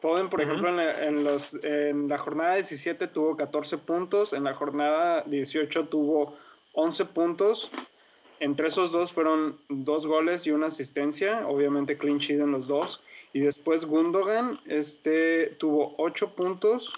[0.00, 4.44] Foden, por ejemplo, en la, en, los, en la jornada 17 tuvo 14 puntos, en
[4.44, 6.36] la jornada 18 tuvo
[6.72, 7.70] 11 puntos.
[8.38, 13.02] Entre esos dos fueron dos goles y una asistencia, obviamente clean sheet en los dos.
[13.32, 16.92] Y después Gundogan este, tuvo 8 puntos.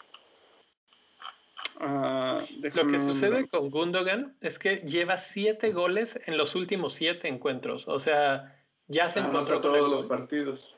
[1.81, 2.41] Uh,
[2.75, 7.87] Lo que sucede con Gundogan es que lleva 7 goles en los últimos 7 encuentros.
[7.87, 8.57] O sea,
[8.89, 10.77] ya se encontró todos los partidos.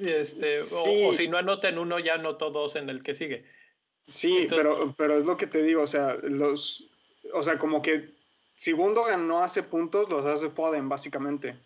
[0.00, 0.60] Este,
[1.06, 3.44] o, si no anota en uno, ya anotó dos en el que sigue.
[4.06, 6.88] Sí, pero, pero es lo que te digo, o sea, los,
[7.32, 8.14] o sea, como que
[8.56, 11.58] si Gundogan no hace puntos, los hace Foden, básicamente.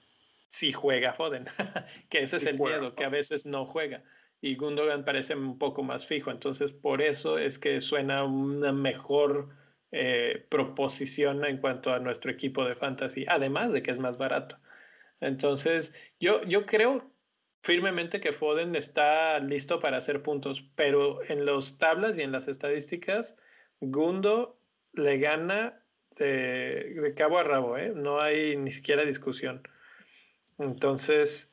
[0.49, 1.47] Si juega Foden,
[2.09, 4.03] que ese es el miedo, que a veces no juega.
[4.41, 9.49] Y Gundogan parece un poco más fijo, entonces por eso es que suena una mejor
[9.91, 14.59] eh, proposición en cuanto a nuestro equipo de fantasy, además de que es más barato.
[15.21, 17.11] Entonces, yo, yo creo
[17.63, 22.49] firmemente que Foden está listo para hacer puntos, pero en las tablas y en las
[22.49, 23.37] estadísticas,
[23.81, 24.61] Gundo
[24.93, 25.85] le gana
[26.17, 27.93] de, cabo a rabo, ¿eh?
[27.95, 29.63] no hay ni siquiera discusión.
[30.59, 31.53] Entonces,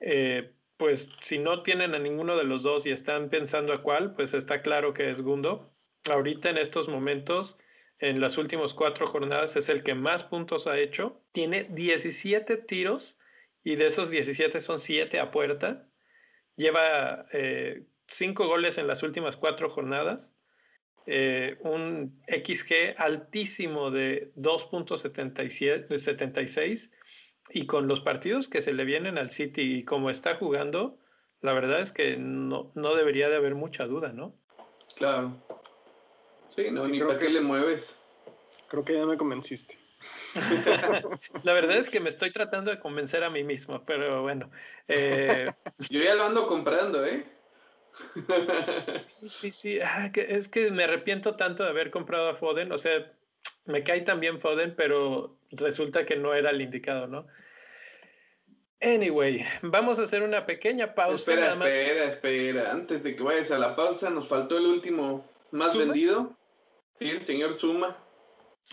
[0.00, 4.14] eh, pues si no tienen a ninguno de los dos y están pensando a cuál,
[4.14, 5.70] pues está claro que es Gundo.
[6.10, 7.58] Ahorita en estos momentos,
[7.98, 11.20] en las últimas cuatro jornadas, es el que más puntos ha hecho.
[11.32, 13.18] Tiene 17 tiros
[13.62, 15.86] y de esos 17 son 7 a puerta.
[16.56, 20.32] Lleva 5 eh, goles en las últimas 4 jornadas.
[21.04, 26.90] Eh, un XG altísimo de 2.76
[27.52, 30.98] y con los partidos que se le vienen al City y como está jugando,
[31.40, 34.34] la verdad es que no, no debería de haber mucha duda, ¿no?
[34.96, 35.36] Claro.
[36.54, 37.96] Sí, no, ni para qué le mueves.
[38.68, 39.78] Creo que ya me convenciste.
[41.42, 44.50] La verdad es que me estoy tratando de convencer a mí mismo, pero bueno.
[44.88, 45.46] Eh,
[45.90, 47.24] Yo ya lo ando comprando, ¿eh?
[48.86, 49.78] sí, sí, sí.
[49.80, 52.72] Ah, es que me arrepiento tanto de haber comprado a Foden.
[52.72, 53.12] O sea,
[53.70, 57.26] me cae también Foden, pero resulta que no era el indicado, ¿no?
[58.82, 61.32] Anyway, vamos a hacer una pequeña pausa.
[61.32, 62.72] Espera, espera, espera.
[62.72, 66.36] Antes de que vayas a la pausa, nos faltó el último más vendido.
[66.98, 67.96] Sí, el señor Suma.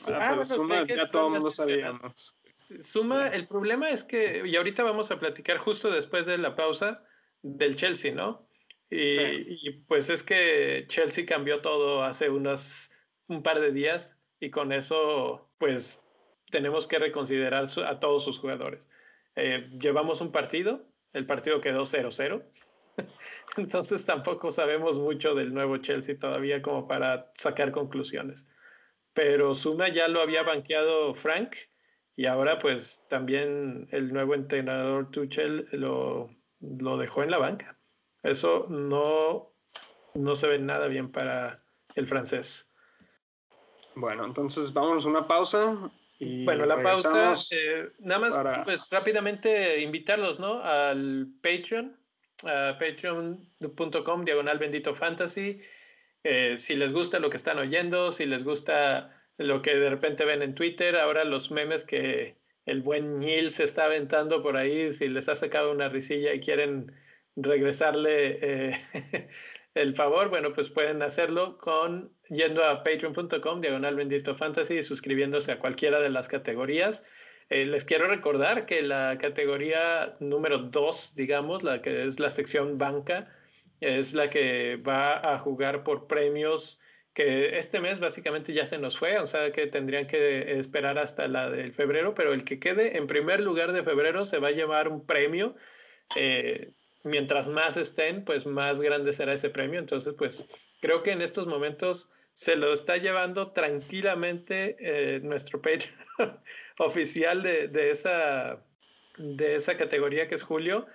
[0.08, 2.36] Ah, pero Suma ya todo mundo sabíamos.
[2.82, 7.04] Suma, el problema es que, y ahorita vamos a platicar justo después de la pausa
[7.42, 8.48] del Chelsea, ¿no?
[8.90, 12.90] Y, pues es que Chelsea cambió todo hace unos
[13.28, 16.04] un par de días y con eso pues
[16.52, 18.90] tenemos que reconsiderar a todos sus jugadores.
[19.36, 22.44] Eh, llevamos un partido, el partido quedó 0-0,
[23.58, 28.46] entonces tampoco sabemos mucho del nuevo Chelsea todavía como para sacar conclusiones
[29.18, 31.56] pero Suma ya lo había banqueado Frank
[32.16, 37.80] y ahora pues también el nuevo entrenador Tuchel lo, lo dejó en la banca.
[38.22, 39.56] Eso no,
[40.14, 41.64] no se ve nada bien para
[41.96, 42.67] el francés.
[44.00, 45.92] Bueno, entonces vámonos a una pausa.
[46.20, 50.60] Y bueno, la pausa, eh, nada más pues rápidamente invitarlos, ¿no?
[50.62, 51.96] Al Patreon,
[52.44, 55.60] a patreon.com, diagonal bendito fantasy.
[56.24, 60.26] Eh, si les gusta lo que están oyendo, si les gusta lo que de repente
[60.26, 64.94] ven en Twitter, ahora los memes que el buen Neil se está aventando por ahí,
[64.94, 66.92] si les ha sacado una risilla y quieren
[67.36, 69.30] regresarle eh,
[69.82, 75.52] el favor, bueno, pues pueden hacerlo con yendo a patreon.com, diagonal bendito fantasy y suscribiéndose
[75.52, 77.04] a cualquiera de las categorías.
[77.50, 82.78] Eh, les quiero recordar que la categoría número 2, digamos, la que es la sección
[82.78, 83.34] banca,
[83.80, 86.80] es la que va a jugar por premios
[87.14, 91.28] que este mes básicamente ya se nos fue, o sea que tendrían que esperar hasta
[91.28, 94.52] la del febrero, pero el que quede en primer lugar de febrero se va a
[94.52, 95.56] llevar un premio.
[96.16, 96.74] Eh,
[97.08, 99.80] mientras más estén, pues más grande será ese premio.
[99.80, 100.46] Entonces, pues
[100.82, 105.96] creo que en estos momentos se lo está llevando tranquilamente eh, nuestro Patreon
[106.78, 108.64] oficial de, esa
[109.18, 110.86] de esa categoría que es Julio.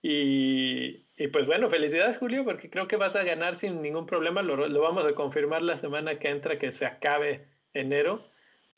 [0.00, 4.42] Y, y, pues bueno, felicidades Julio, porque creo que vas a ganar sin ningún problema.
[4.42, 8.28] Lo, lo, vamos a confirmar la semana que entra, que se acabe enero.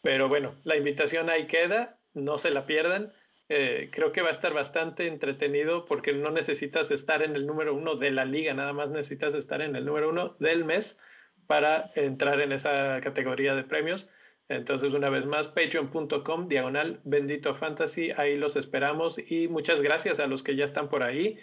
[0.00, 3.12] Pero bueno, la invitación ahí queda, no se la pierdan.
[3.48, 7.74] Eh, creo que va a estar bastante entretenido porque no necesitas estar en el número
[7.74, 10.98] uno de la liga, nada más necesitas estar en el número uno del mes
[11.46, 14.08] para entrar en esa categoría de premios.
[14.48, 20.26] Entonces, una vez más, patreon.com, diagonal bendito fantasy, ahí los esperamos y muchas gracias a
[20.26, 21.38] los que ya están por ahí,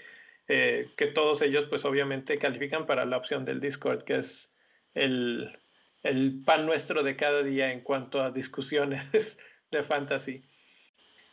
[0.47, 4.55] eh, que todos ellos pues obviamente califican para la opción del Discord, que es
[4.93, 5.57] el,
[6.03, 9.39] el pan nuestro de cada día en cuanto a discusiones
[9.71, 10.43] de fantasy.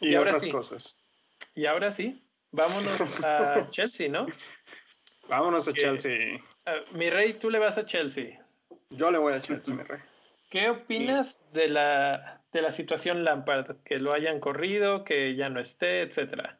[0.01, 1.09] Y, ahora otras cosas.
[1.55, 4.27] Y ahora sí, vámonos a Chelsea, ¿no?
[5.29, 6.41] Vámonos a Chelsea.
[6.93, 8.45] mi rey, tú le vas a Chelsea.
[8.91, 10.01] Yo le voy a Chelsea, mi rey.
[10.51, 13.77] ¿Qué opinas de, la, de la situación Lampard?
[13.85, 16.59] Que lo hayan corrido, que ya no esté, etcétera.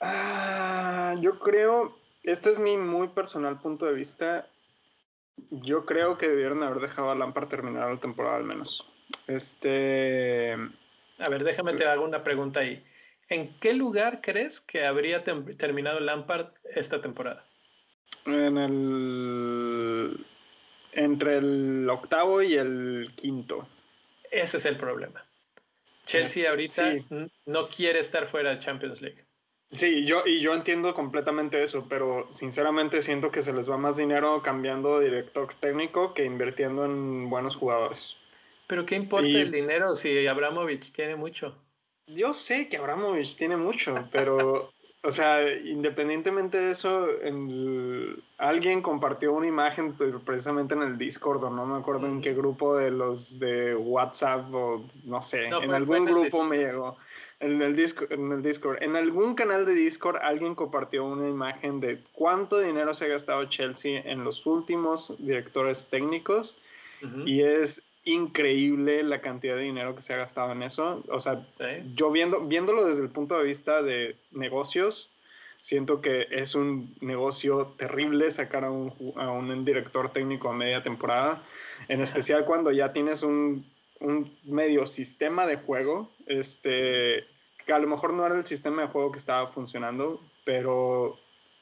[0.00, 4.48] Ah, yo creo, este es mi muy personal punto de vista.
[5.50, 8.84] Yo creo que debieron haber dejado a Lampard terminar la temporada al menos.
[9.28, 10.56] Este.
[11.18, 12.84] A ver, déjame te hago una pregunta ahí.
[13.28, 17.44] ¿En qué lugar crees que habría terminado Lampard esta temporada?
[18.24, 20.26] En el
[20.92, 23.68] entre el octavo y el quinto.
[24.30, 25.24] Ese es el problema.
[26.06, 26.94] Chelsea ahorita
[27.44, 29.24] no quiere estar fuera de Champions League.
[29.70, 33.98] Sí, yo, y yo entiendo completamente eso, pero sinceramente siento que se les va más
[33.98, 38.16] dinero cambiando de director técnico que invirtiendo en buenos jugadores.
[38.68, 41.56] Pero ¿qué importa el dinero si Abramovich tiene mucho?
[42.06, 47.06] Yo sé que Abramovich tiene mucho, pero o sea, independientemente de eso,
[48.36, 52.34] alguien compartió una imagen pues, precisamente en el Discord, o no me acuerdo en qué
[52.34, 56.96] grupo de los de WhatsApp, o no sé, en algún grupo me llegó.
[57.40, 61.78] En el, Discord, en el Discord, en algún canal de Discord, alguien compartió una imagen
[61.78, 66.56] de cuánto dinero se ha gastado Chelsea en los últimos directores técnicos.
[67.24, 71.04] Y es increíble la cantidad de dinero que se ha gastado en eso.
[71.10, 71.46] O sea,
[71.94, 75.10] yo viendo, viéndolo desde el punto de vista de negocios,
[75.62, 80.82] siento que es un negocio terrible sacar a un, a un director técnico a media
[80.82, 81.42] temporada,
[81.88, 83.66] en especial cuando ya tienes un,
[84.00, 87.26] un, medio sistema de juego, este,
[87.66, 91.18] que a lo mejor no era el sistema de juego que estaba funcionando, pero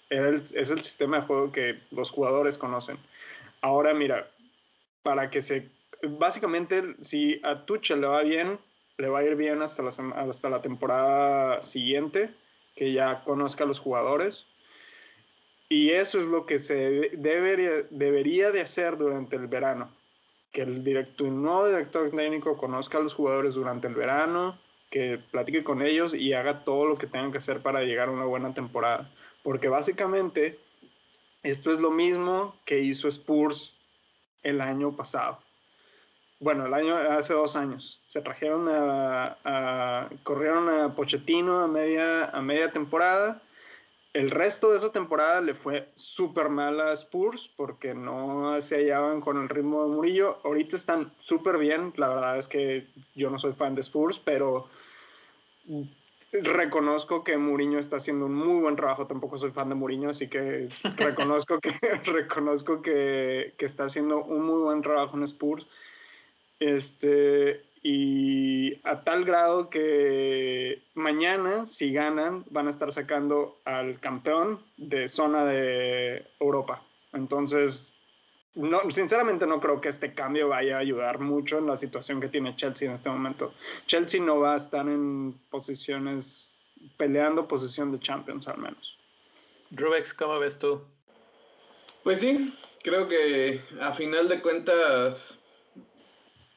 [0.08, 2.98] era es el sistema de juego que los jugadores conocen.
[3.60, 4.30] Ahora mira,
[5.02, 5.68] para que se
[6.02, 8.58] básicamente, si a Tuchel le va bien,
[8.98, 12.30] le va a ir bien hasta la, hasta la temporada siguiente,
[12.74, 14.46] que ya conozca a los jugadores.
[15.68, 19.90] Y eso es lo que se debería, debería de hacer durante el verano.
[20.52, 24.58] Que el director, nuevo director técnico conozca a los jugadores durante el verano,
[24.90, 28.12] que platique con ellos y haga todo lo que tengan que hacer para llegar a
[28.12, 29.10] una buena temporada.
[29.42, 30.58] Porque básicamente
[31.42, 33.74] esto es lo mismo que hizo Spurs
[34.44, 35.40] el año pasado
[36.38, 42.42] bueno, el año, hace dos años, se trajeron a, corrieron a Pochettino a media, a
[42.42, 43.42] media temporada.
[44.12, 49.20] El resto de esa temporada le fue súper mal a Spurs porque no se hallaban
[49.20, 50.38] con el ritmo de Murillo.
[50.42, 51.92] Ahorita están súper bien.
[51.96, 54.68] La verdad es que yo no soy fan de Spurs, pero
[56.32, 59.06] reconozco que Mourinho está haciendo un muy buen trabajo.
[59.06, 61.72] Tampoco soy fan de Mourinho, así que reconozco que,
[62.04, 65.66] reconozco que, que está haciendo un muy buen trabajo en Spurs.
[66.58, 74.60] Este, y a tal grado que mañana, si ganan, van a estar sacando al campeón
[74.76, 76.82] de zona de Europa.
[77.12, 77.96] Entonces,
[78.56, 82.28] no, sinceramente no creo que este cambio vaya a ayudar mucho en la situación que
[82.28, 83.52] tiene Chelsea en este momento.
[83.86, 86.58] Chelsea no va a estar en posiciones,
[86.96, 88.98] peleando posición de Champions al menos.
[89.70, 90.80] Rubex, ¿cómo ves tú?
[92.02, 95.38] Pues sí, creo que a final de cuentas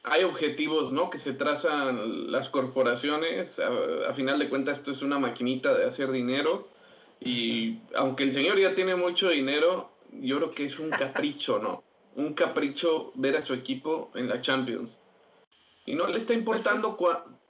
[0.02, 1.10] hay objetivos, ¿no?
[1.10, 3.60] Que se trazan las corporaciones.
[3.60, 6.68] A, final de cuentas, esto es una maquinita de hacer dinero.
[7.20, 11.84] Y aunque el señor ya tiene mucho dinero, yo creo que es un capricho, ¿no?
[12.16, 14.98] Un capricho ver a su equipo en la Champions.
[15.84, 16.96] Y no le está importando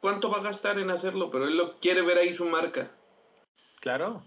[0.00, 2.90] cuánto va a gastar en hacerlo, pero él lo quiere ver ahí su marca.
[3.80, 4.24] Claro.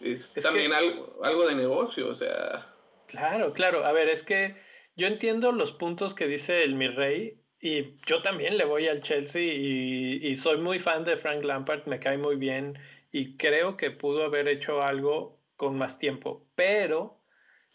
[0.00, 2.72] Es, también algo, algo de negocio, o sea.
[3.08, 3.84] Claro, claro.
[3.84, 4.56] A ver, es que
[4.98, 9.00] yo entiendo los puntos que dice el mi rey y yo también le voy al
[9.00, 12.76] Chelsea y, soy muy fan de Frank Lampard, me cae muy bien
[13.12, 17.20] y creo que pudo haber hecho algo con más tiempo, pero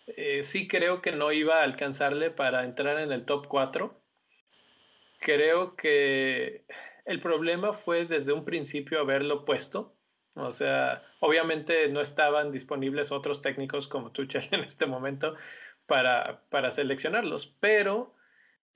[0.07, 4.01] eh, sí creo que no iba a alcanzarle para entrar en el top 4.
[5.19, 6.65] Creo que
[7.05, 9.95] El problema fue desde un principio haberlo puesto.
[10.35, 15.35] O sea, obviamente no estaban disponibles otros técnicos como Tuchel en este momento
[15.87, 18.13] para, para seleccionarlos, pero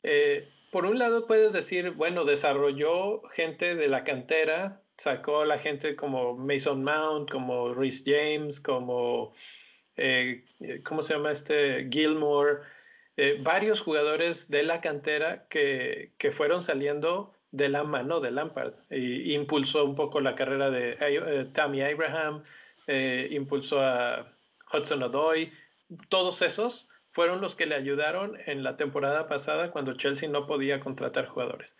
[0.04, 5.60] eh, por un lado puedes decir, bueno, desarrolló gente de la cantera, sacó a la
[5.60, 9.34] gente como Mason Mount, como Rhys James, como,
[9.96, 10.44] eh,
[10.84, 11.88] ¿cómo se llama este?
[11.90, 12.60] Gilmore,
[13.16, 18.74] eh, varios jugadores de la cantera que, que, fueron saliendo de la mano de Lampard.
[18.92, 22.44] Impulsó un poco la carrera de eh, Tammy Abraham,
[23.32, 24.34] impulsó a
[24.72, 25.52] Hudson Odoi,
[26.10, 30.80] todos esos fueron los que le ayudaron en la temporada pasada cuando Chelsea no podía
[30.80, 31.76] contratar jugadores.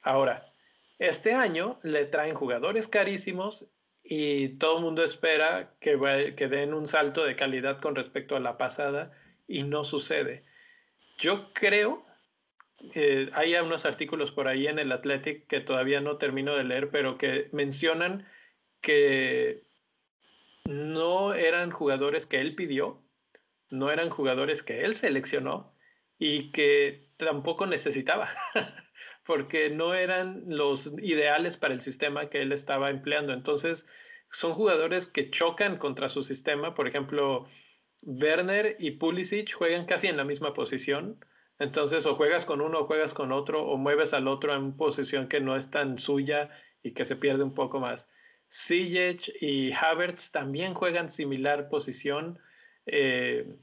[0.00, 0.50] Ahora,
[0.98, 3.66] este año le traen jugadores carísimos
[4.02, 8.40] y todo el mundo espera que, que den un salto de calidad con respecto a
[8.40, 9.12] la pasada
[9.46, 10.46] y no sucede.
[11.18, 12.06] Yo creo,
[12.94, 16.88] eh, hay unos artículos por ahí en el Athletic que todavía no termino de leer,
[16.88, 18.26] pero que mencionan
[18.80, 19.64] que
[20.64, 23.02] no eran jugadores que él pidió,
[23.70, 25.74] no eran jugadores que él seleccionó
[26.18, 28.28] y que tampoco necesitaba,
[29.26, 33.32] porque no eran los ideales para el sistema que él estaba empleando.
[33.32, 33.86] Entonces,
[34.30, 36.74] son jugadores que chocan contra su sistema.
[36.74, 37.46] Por ejemplo,
[38.02, 41.24] Werner y Pulisic juegan casi en la misma posición.
[41.58, 45.28] Entonces, o juegas con uno o juegas con otro, o mueves al otro en posición
[45.28, 46.50] que no es tan suya
[46.82, 48.08] y que se pierde un poco más.
[48.50, 52.38] Ziyech y Havertz también juegan similar posición.
[52.88, 53.56] Eh,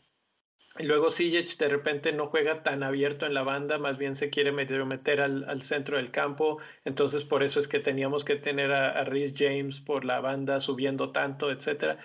[0.80, 4.51] luego Sijic de repente no juega tan abierto en la banda, más bien se quiere
[4.51, 6.59] meter, meter al, centro del campo.
[6.84, 10.59] Entonces por eso es que teníamos que tener a, a Rhys James por la banda
[10.59, 11.97] subiendo tanto, etcétera.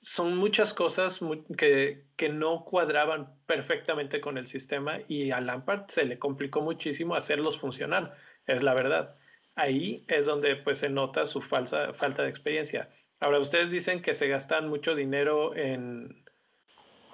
[0.00, 1.20] Son muchas cosas
[1.56, 7.14] que, que no cuadraban perfectamente con el sistema y a Lampard se le complicó muchísimo
[7.14, 8.16] hacerlos funcionar,
[8.46, 9.16] es la verdad.
[9.54, 12.90] Ahí es donde pues se nota su falsa, falta de experiencia.
[13.20, 16.21] Ahora, ustedes dicen que se gastan mucho dinero en,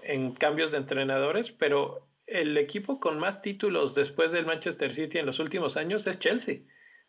[0.08, 5.26] en cambios de entrenadores, pero el equipo con más títulos después del Manchester City en
[5.26, 6.60] los últimos años es Chelsea.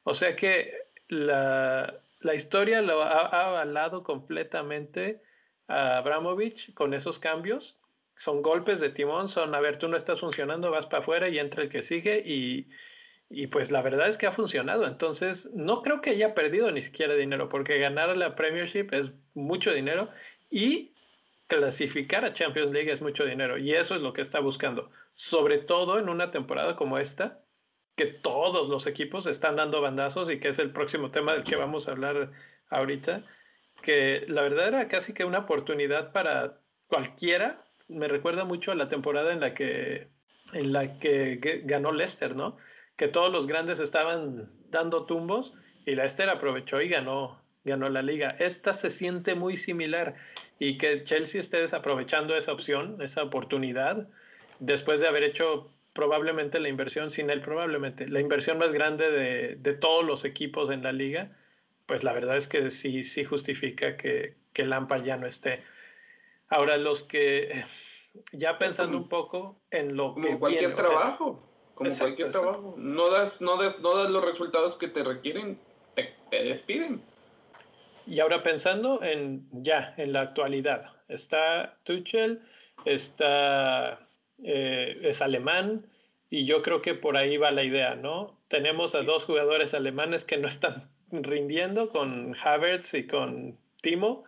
[0.04, 0.74] O sea que
[1.08, 5.22] la, la historia lo ha, avalado completamente
[5.68, 7.78] a Abramovich con esos cambios.
[8.18, 11.40] Son golpes de timón, son, a ver, tú no estás funcionando, vas para afuera y
[11.40, 12.68] entra el que sigue y,
[13.30, 14.86] y pues la verdad es que ha funcionado.
[14.86, 19.72] Entonces, no creo que haya perdido ni siquiera dinero, porque ganar la Premiership es mucho
[19.72, 20.10] dinero
[20.50, 20.89] y
[21.50, 25.58] clasificar a Champions League es mucho dinero y eso es lo que está buscando, sobre
[25.58, 27.44] todo en una temporada como esta,
[27.98, 31.58] que todos los equipos están dando bandazos y que es el próximo tema del que
[31.58, 32.32] vamos a hablar
[32.70, 33.26] ahorita,
[33.82, 38.88] que la verdad era casi que una oportunidad para cualquiera, me recuerda mucho a la
[38.88, 40.08] temporada en la que,
[40.54, 42.58] en la que ganó Leicester, ¿no?
[42.96, 45.54] Que todos los grandes estaban dando tumbos
[45.86, 48.36] y Leicester aprovechó y ganó, ganó la liga.
[48.40, 50.16] Esta se siente muy similar
[50.60, 54.08] y que Chelsea esté desaprovechando esa opción, esa oportunidad,
[54.60, 59.56] después de haber hecho probablemente la inversión, sin él probablemente, la inversión más grande de,
[59.56, 61.32] de todos los equipos en la liga,
[61.86, 65.64] pues la verdad es que sí, sí justifica que, que Lampard ya no esté.
[66.48, 67.66] Ahora, los que,
[68.32, 70.38] ya pensando un poco en lo como que...
[70.38, 71.44] Cualquier trabajo,
[71.76, 72.76] como cualquier trabajo.
[72.78, 75.60] No das, no, das, no das los resultados que te requieren,
[75.96, 77.04] te, te despiden.
[78.10, 82.42] Y ahora pensando en ya, en la actualidad, está Tuchel,
[82.86, 84.00] está,
[84.44, 85.86] eh, es alemán,
[86.30, 88.40] y yo creo que por ahí va la idea, ¿no?
[88.48, 94.24] Tenemos a dos jugadores alemanes que no están rindiendo con Havertz y con Timo.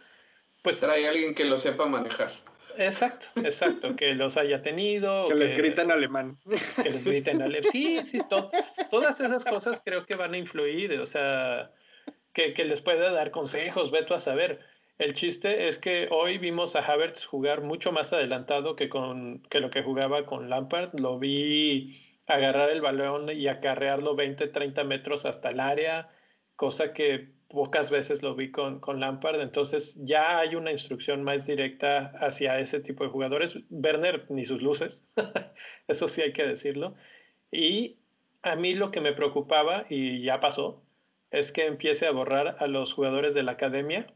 [0.61, 2.33] Pues trae alguien que lo sepa manejar.
[2.77, 5.27] Exacto, exacto, que los haya tenido.
[5.27, 6.37] Que, les griten alemán.
[6.81, 7.71] Que les griten alemán.
[7.71, 11.71] Sí, sí, todas esas cosas creo que van a influir, o sea,
[12.33, 14.59] que, les pueda dar consejos, veto a saber.
[14.97, 19.59] El chiste es que hoy vimos a Havertz jugar mucho más adelantado que, con, que
[19.59, 20.99] lo que jugaba con Lampard.
[20.99, 26.09] Lo vi agarrar el balón y acarrearlo 20, 30 metros hasta el área,
[26.55, 29.41] cosa que pocas veces lo vi con, con Lampard.
[29.41, 33.57] Entonces ya hay una instrucción más directa hacia ese tipo de jugadores.
[33.69, 35.05] Werner ni sus luces,
[35.87, 36.95] eso sí hay que decirlo.
[37.51, 37.97] Y
[38.43, 40.83] a mí lo que me preocupaba, y ya pasó,
[41.31, 44.07] es que empiece a borrar a los jugadores de la academia.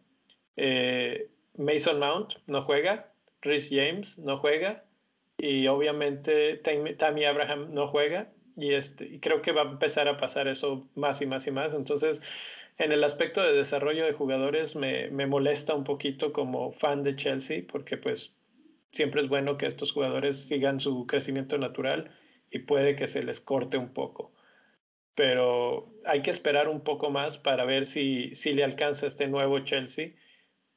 [0.58, 3.12] Eh, Mason Mount no juega,
[3.42, 4.84] Rhys James no juega
[5.38, 10.18] y obviamente Tammy Abraham no juega y, este, y creo que va a empezar a
[10.18, 11.74] pasar eso más y más y más.
[11.74, 12.22] Entonces,
[12.78, 17.16] en el aspecto de desarrollo de jugadores me, me molesta un poquito como fan de
[17.16, 18.36] Chelsea porque pues
[18.92, 22.12] siempre es bueno que estos jugadores sigan su crecimiento natural
[22.52, 24.32] y puede que se les corte un poco.
[25.16, 29.60] Pero hay que esperar un poco más para ver si, si le alcanza este nuevo
[29.60, 30.12] Chelsea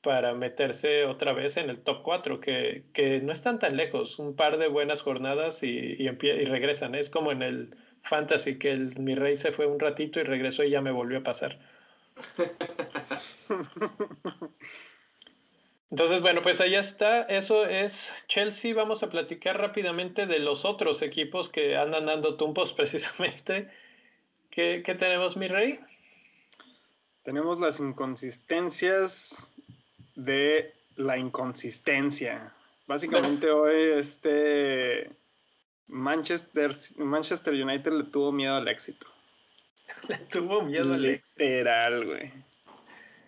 [0.03, 4.37] para meterse otra vez en el top 4, que, que no están tan lejos, un
[4.37, 6.95] par de buenas jornadas y, y, y regresan.
[6.95, 10.65] Es como en el Fantasy, que el, mi rey se fue un ratito y regresó
[10.65, 11.59] y ya me volvió a pasar.
[15.91, 17.23] Entonces, bueno, pues ahí está.
[17.23, 18.75] Eso es Chelsea.
[18.75, 23.69] Vamos a platicar rápidamente de los otros equipos que andan dando tumbos precisamente.
[24.59, 25.79] ¿Qué, ¿Qué, tenemos, mi rey?
[27.23, 29.55] Tenemos las inconsistencias
[30.17, 32.53] de la inconsistencia.
[32.89, 35.13] Básicamente hoy este
[35.87, 39.07] Manchester, Manchester United le tuvo miedo al éxito.
[40.09, 41.45] Le tuvo miedo al éxito.
[41.45, 42.33] Literal, güey.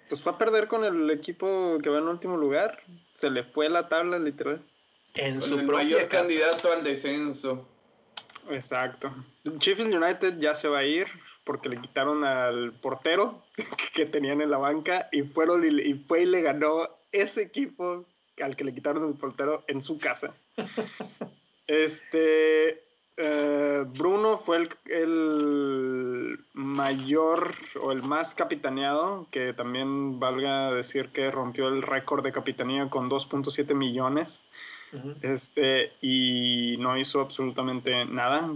[0.09, 2.83] Pues fue a perder con el equipo que va en último lugar.
[3.15, 4.65] Se le fue la tabla, literal.
[5.15, 7.69] En con su el mayor candidato al descenso.
[8.51, 9.15] Exacto.
[9.45, 11.07] Sheffield United ya se va a ir
[11.45, 13.43] porque le quitaron al portero
[13.95, 18.05] que tenían en la banca y, fueron y, fue y le ganó ese equipo
[18.41, 20.35] al que le quitaron el portero en su casa.
[21.73, 22.83] Este,
[23.17, 31.31] eh, Bruno fue el, el, mayor o el más capitaneado, que también valga decir que
[31.31, 34.43] rompió el récord de capitanía con 2.7 millones.
[35.23, 38.51] Este, y no hizo absolutamente nada.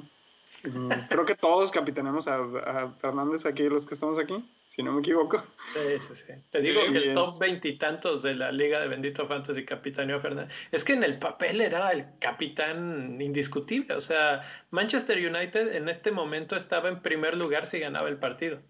[0.64, 5.00] Mm, creo que todos capitaneamos a, Fernández aquí, los que estamos aquí, si no me
[5.00, 5.44] equivoco.
[5.74, 6.32] Sí, sí, sí.
[6.50, 10.54] Te digo que el top veintitantos de la Liga de Bendito Fantasy capitaneó a Fernández.
[10.72, 13.94] Es que en el papel era el capitán indiscutible.
[13.94, 18.60] O sea, Manchester United en este momento estaba en primer lugar si ganaba el partido.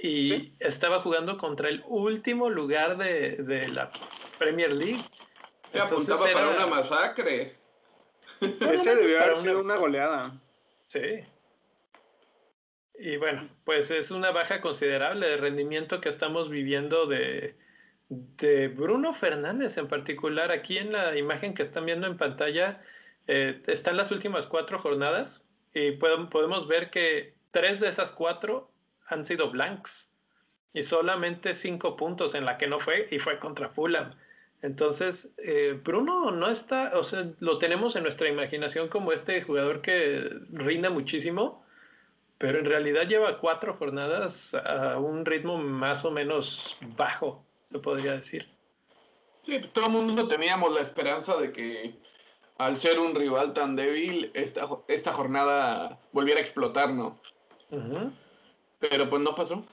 [0.00, 3.90] Y estaba jugando contra el último lugar de, de la
[4.38, 5.02] Premier League.
[5.72, 7.56] Se apuntaba para una masacre.
[8.40, 10.40] Ese debió haber sido una goleada.
[10.88, 11.24] Sí.
[12.98, 17.56] Y bueno, pues es una baja considerable de rendimiento que estamos viviendo de,
[18.08, 20.50] de Bruno Fernández en particular.
[20.50, 22.82] Aquí en la imagen que están viendo en pantalla
[23.28, 28.70] eh, están las últimas cuatro jornadas y podemos ver que tres de esas cuatro
[29.06, 30.10] han sido blanks
[30.72, 34.14] y solamente cinco puntos en la que no fue y fue contra Fulham.
[34.60, 39.80] Entonces, eh, Bruno no está, o sea, lo tenemos en nuestra imaginación como este jugador
[39.80, 41.64] que rinde muchísimo,
[42.38, 48.12] pero en realidad lleva cuatro jornadas a un ritmo más o menos bajo, se podría
[48.12, 48.48] decir.
[49.42, 51.94] Sí, pues todo el mundo teníamos la esperanza de que
[52.58, 57.20] al ser un rival tan débil, esta, esta jornada volviera a explotar, ¿no?
[58.80, 59.64] Pero pues no pasó.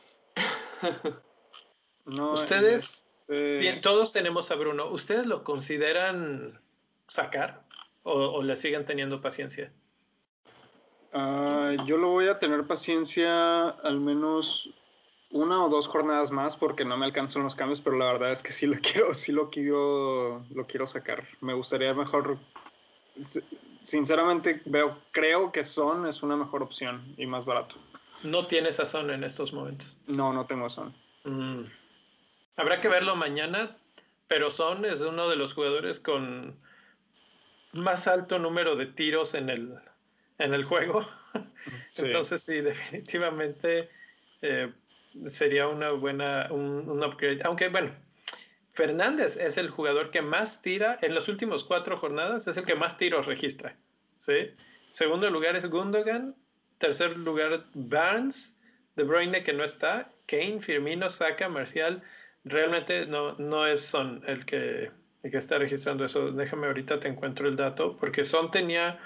[2.05, 4.89] no, Ustedes eh, todos tenemos a Bruno.
[4.89, 6.59] ¿Ustedes lo consideran
[7.07, 7.63] sacar
[8.03, 9.71] o, le siguen teniendo paciencia?
[11.13, 14.69] Ah, yo lo voy a tener paciencia al menos
[15.31, 18.41] una o dos jornadas más porque no me alcanzan los cambios, pero la verdad es
[18.41, 21.27] que sí lo quiero, sí lo quiero, lo quiero sacar.
[21.41, 22.37] Me gustaría mejor,
[23.81, 27.75] sinceramente veo, creo que Son es una mejor opción y más barato.
[28.23, 29.95] ¿No tienes a Son en estos momentos?
[30.07, 30.93] No, no tengo a Son.
[31.23, 31.63] Mm.
[32.57, 33.77] Habrá que verlo mañana,
[34.27, 36.57] pero Son es uno de los jugadores con
[37.73, 39.75] más alto número de tiros en el,
[40.37, 41.05] en el juego.
[41.97, 43.89] Entonces sí, definitivamente
[44.41, 44.71] eh,
[45.27, 47.41] sería una buena, un, upgrade.
[47.43, 47.91] Aunque bueno,
[48.73, 52.75] Fernández es el jugador que más tira en las últimas cuatro jornadas, es el que
[52.75, 53.75] más tiros registra.
[54.17, 54.51] ¿sí?
[54.91, 56.35] Segundo lugar es Gundogan,
[56.77, 58.55] tercer lugar Barnes,
[58.95, 62.01] De Bruyne que no está, Kane, Firmino, Saka, Marcial,
[62.45, 64.91] realmente no, no es Son el que,
[65.23, 66.31] el que está registrando eso.
[66.31, 68.99] Déjame ahorita te encuentro el dato, porque Son tenía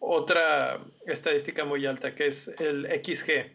[0.00, 3.52] otra estadística muy alta, que es el XG.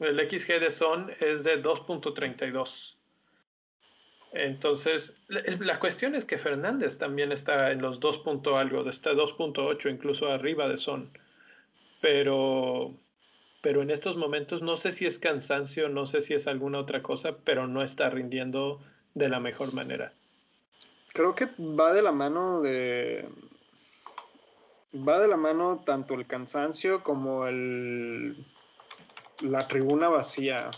[0.00, 2.96] El XG de Son es de 2.32.
[4.32, 8.22] Entonces, la, cuestión es que Fernández también está en los 2.
[8.56, 11.16] algo, está 2.8, incluso arriba de Son.
[12.00, 12.92] Pero
[13.64, 17.02] pero en estos momentos no sé si es cansancio, no sé si es alguna otra
[17.02, 18.78] cosa, pero no está rindiendo
[19.14, 20.12] de la mejor manera.
[21.14, 23.26] Creo que va de la mano de
[24.94, 28.36] va de la mano tanto el cansancio como el
[29.40, 30.70] la tribuna vacía.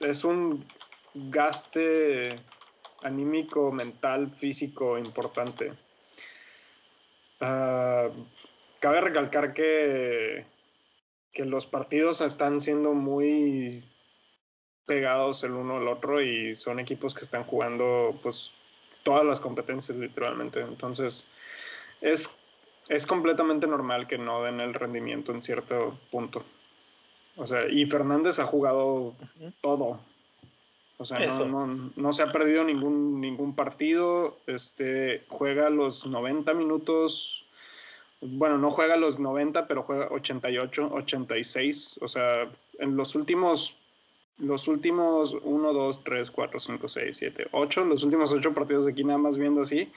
[0.00, 0.66] Es un
[1.14, 2.36] gaste
[3.02, 5.72] anímico, mental, físico importante.
[7.40, 8.10] Ah,
[8.78, 10.59] cabe recalcar que
[11.32, 13.84] que los partidos están siendo muy
[14.86, 18.50] pegados el uno al otro y son equipos que están jugando pues
[19.02, 20.60] todas las competencias literalmente.
[20.60, 21.26] Entonces
[22.00, 22.30] es,
[22.88, 26.44] es completamente normal que no den el rendimiento en cierto punto.
[27.36, 29.14] O sea, y Fernández ha jugado
[29.60, 30.00] todo.
[30.98, 34.36] O sea, no, no, se ha perdido ningún, ningún partido.
[34.46, 37.39] Este, juega los 90 minutos.
[38.20, 41.98] Bueno, no juega los 90, pero juega 88, 86.
[42.02, 43.74] O sea, en los últimos,
[44.38, 48.92] los últimos 1, 2, 3, 4, 5, 6, 7, 8, los últimos 8 partidos de
[48.92, 49.90] aquí nada más viendo así,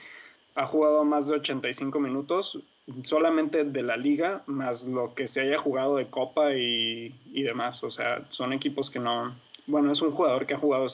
[0.54, 2.58] ha jugado más de 85 minutos
[3.02, 7.82] solamente de la liga, más lo que se haya jugado de Copa y, y demás.
[7.82, 9.34] O sea, son equipos que no...
[9.66, 10.86] Bueno, es un jugador que ha jugado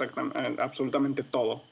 [0.59, 1.63] absolutamente todo.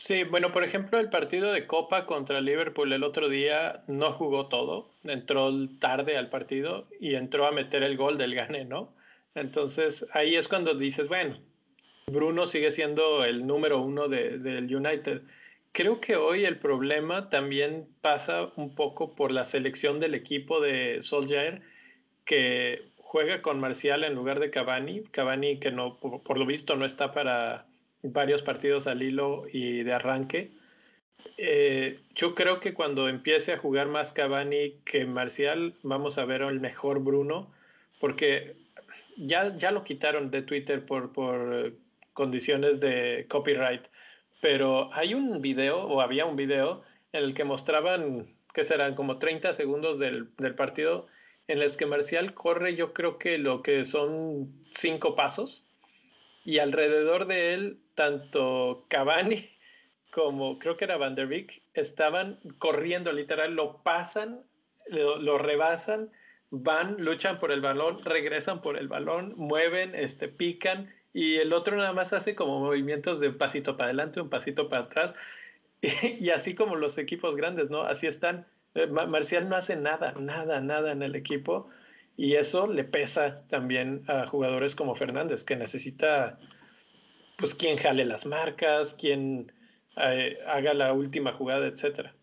[0.00, 4.48] Sí, bueno, por ejemplo, el partido de Copa contra Liverpool el otro día no jugó
[4.48, 8.94] todo, entró tarde al partido y entró a meter el gol del gane, ¿no?
[9.34, 11.38] Entonces ahí es cuando dices, bueno,
[12.06, 15.20] Bruno sigue siendo el número uno del United
[15.72, 21.02] Creo que hoy el problema también pasa un poco por la selección del equipo de
[21.02, 21.62] Solskjaer,
[22.24, 25.02] que juega con Marcial en lugar de Cavani.
[25.12, 27.66] Cavani que no, por, lo visto no está para
[28.02, 30.50] varios partidos al hilo y de arranque.
[31.36, 36.42] Eh, yo creo que cuando empiece a jugar más Cavani que Marcial, vamos a ver
[36.42, 37.50] el mejor Bruno,
[37.98, 38.56] porque
[39.16, 41.74] ya, ya lo quitaron de Twitter por, por
[42.14, 43.86] condiciones de copyright
[44.40, 46.82] pero hay un video, o había un video,
[47.12, 51.06] en el que mostraban, que serán como 30 segundos del, del partido,
[51.46, 55.64] en los que Marcial corre yo creo que lo que son cinco pasos,
[56.44, 59.48] y alrededor de él, tanto Cavani
[60.12, 64.42] como creo que era Van der Beek, estaban corriendo, literal, lo pasan,
[64.88, 66.10] lo, rebasan,
[66.50, 71.76] van, luchan por el balón, regresan por el balón, mueven, este, pican y el otro
[71.76, 75.14] nada más hace como movimientos de un pasito para adelante, un pasito para atrás,
[75.80, 77.82] y, así como los equipos grandes, ¿no?
[77.82, 78.46] Así están.
[78.74, 81.68] Eh, Marcial no hace nada, nada, nada en el equipo,
[82.20, 86.38] y eso le pesa también a jugadores como Fernández, que necesita,
[87.38, 89.50] pues, quien jale las marcas, quien
[89.96, 92.14] eh, haga la última jugada, etcétera.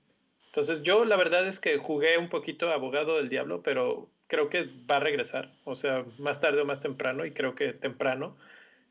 [0.45, 4.69] Entonces, yo la verdad es que jugué un poquito abogado del diablo, pero creo que
[4.89, 8.37] va a regresar, o sea, más tarde o más temprano, y creo que temprano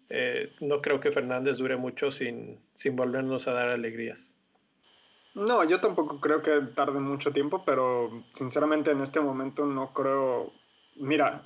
[0.08, 4.36] eh, no creo que Fernández dure mucho sin, sin volvernos a dar alegrías.
[5.36, 10.52] No, yo tampoco creo que tarde mucho tiempo, pero sinceramente en este momento no creo.
[10.96, 11.42] Mira,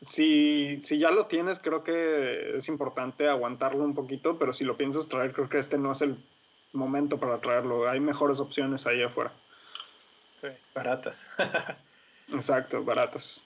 [0.00, 4.76] si, si ya lo tienes, creo que es importante aguantarlo un poquito, pero si lo
[4.76, 6.16] piensas traer, creo que este no es el
[6.72, 7.88] momento para traerlo.
[7.88, 9.32] Hay mejores opciones ahí afuera.
[10.40, 11.28] Sí, baratas.
[12.32, 13.42] Exacto, baratas.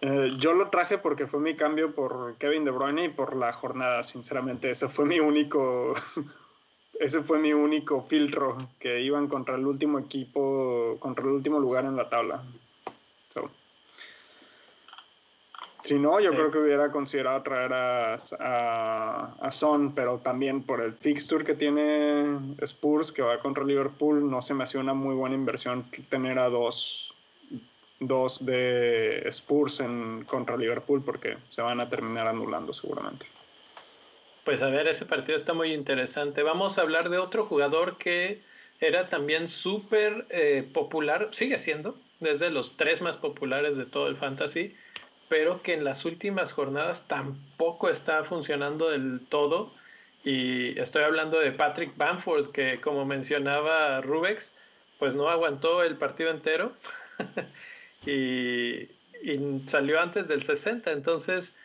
[0.00, 3.52] Eh, yo lo traje porque fue mi cambio por Kevin De Bruyne y por la
[3.52, 4.70] jornada, sinceramente.
[4.70, 5.94] Ese fue mi único,
[6.98, 11.84] ese fue mi único filtro, que iban contra el último equipo, contra el último lugar
[11.84, 12.42] en la tabla.
[15.82, 20.80] Si no, yo creo que hubiera considerado traer a, a, a, Son, pero también por
[20.80, 25.14] el fixture que tiene Spurs, que va contra Liverpool, no se me hacía una muy
[25.16, 27.12] buena inversión tener a dos
[28.06, 33.26] dos de Spurs en, contra Liverpool porque se van a terminar anulando seguramente.
[34.44, 36.42] Pues a ver, ese partido está muy interesante.
[36.42, 38.40] Vamos a hablar de otro jugador que
[38.80, 44.16] era también súper eh, popular, sigue siendo, desde los tres más populares de todo el
[44.16, 44.74] fantasy,
[45.32, 49.72] pero que en las últimas jornadas tampoco está funcionando del todo.
[50.24, 54.52] Y estoy hablando de Patrick Bamford, que como mencionaba Rubex,
[54.98, 56.74] pues no aguantó el partido entero.
[58.06, 58.90] y,
[59.68, 60.92] salió antes del 60.
[60.92, 61.56] Entonces,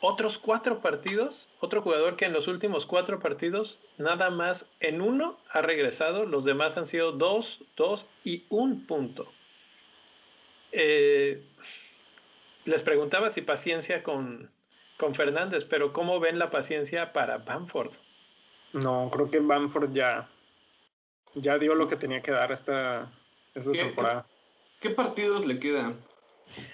[0.00, 5.36] otros cuatro partidos, otro jugador que en los últimos cuatro partidos, nada más en uno
[5.50, 9.26] ha regresado, los demás han sido dos, dos y un punto.
[10.70, 11.42] Eh,
[12.64, 14.50] les preguntaba si paciencia con,
[14.96, 17.94] con Fernández, pero ¿cómo ven la paciencia para Bamford?
[18.72, 20.28] No, creo que Bamford ya,
[21.34, 23.12] ya dio lo que tenía que dar esta,
[23.54, 24.26] esta temporada.
[24.80, 25.96] ¿Qué partidos le quedan?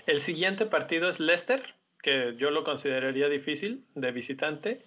[0.06, 4.84] El siguiente partido es Leicester, que yo lo consideraría difícil de visitante,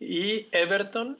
[0.00, 1.18] y Everton,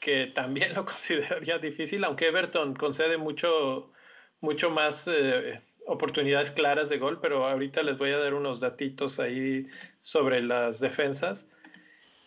[0.00, 3.92] que también lo consideraría difícil, aunque Everton concede mucho,
[4.40, 9.18] mucho más eh, oportunidades claras de gol, pero ahorita les voy a dar unos datitos
[9.18, 9.66] ahí
[10.02, 11.48] sobre las defensas.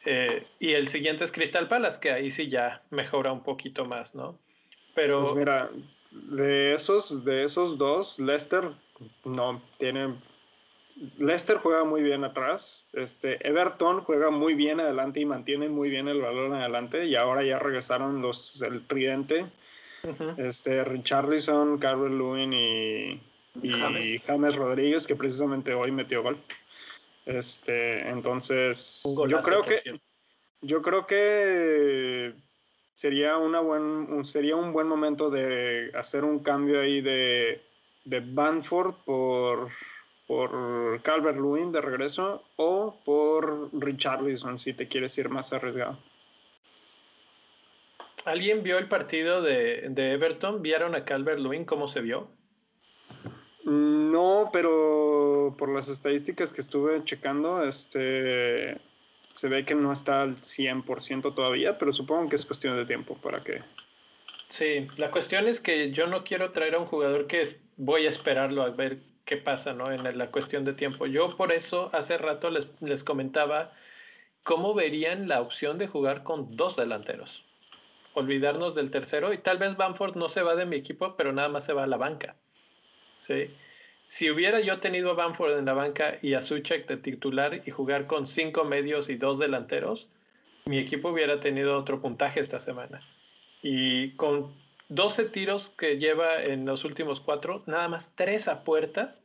[0.06, 4.16] Eh, y el siguiente es Crystal Palace, que ahí sí ya mejora un poquito más,
[4.16, 4.40] ¿no?
[4.96, 5.22] Pero...
[5.22, 5.70] Pues mira,
[6.12, 8.72] de esos, de esos dos, Leicester
[9.26, 10.16] no tiene.
[11.18, 12.86] Leicester juega muy bien atrás.
[12.94, 17.06] Este, Everton juega muy bien adelante y mantiene muy bien el balón adelante.
[17.06, 19.46] Y ahora ya regresaron los el tridente.
[20.38, 23.22] este, Richarlison, Carl Lewin y,
[23.62, 24.56] y James.
[24.56, 26.38] Rodríguez, que precisamente hoy metió gol.
[27.26, 30.00] Este, entonces, yo creo que
[30.62, 32.34] yo creo que
[32.96, 37.62] sería una buen sería un buen momento de hacer un cambio ahí de,
[38.06, 39.70] de Banford por
[40.28, 45.98] por Calvert Lewin de regreso o por Richarlison si te quieres ir más arriesgado.
[48.26, 50.62] ¿Alguien vio el partido de, de Everton?
[50.62, 52.28] ¿Vieron a Calvert Lewin cómo se vio?
[54.12, 58.78] No, pero por las estadísticas que estuve checando, este
[59.36, 63.16] se ve que no está al 100% todavía, pero supongo que es cuestión de tiempo
[63.16, 63.62] para que...
[64.50, 68.10] Sí, la cuestión es que yo no quiero traer a un jugador que voy a
[68.10, 69.92] esperarlo a ver qué pasa, ¿no?
[69.94, 71.06] En la cuestión de tiempo.
[71.06, 73.72] Yo por eso hace rato les, les comentaba
[74.44, 77.46] cómo verían la opción de jugar con dos delanteros.
[78.16, 81.48] Olvidarnos del tercero y tal vez Bamford no se va de mi equipo, pero nada
[81.48, 82.36] más se va a la banca.
[83.20, 83.52] ¿sí?
[84.10, 87.70] Si hubiera yo tenido a Bamford en la banca y a Suchek de titular y
[87.70, 90.10] jugar con cinco medios y dos delanteros,
[90.66, 93.08] mi equipo hubiera tenido otro puntaje esta semana.
[93.62, 94.52] Y con
[94.88, 99.16] 12 tiros que lleva en los últimos cuatro, nada más tres a puerta,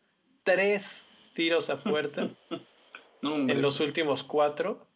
[0.42, 2.28] tres tiros a puerta
[3.22, 4.86] en los últimos cuatro,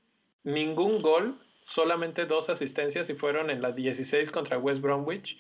[0.45, 5.39] ningún gol, solamente dos asistencias y fueron en la 16 contra West Bromwich.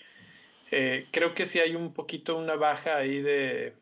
[0.70, 3.74] Eh, creo que sí hay un poquito una baja ahí de,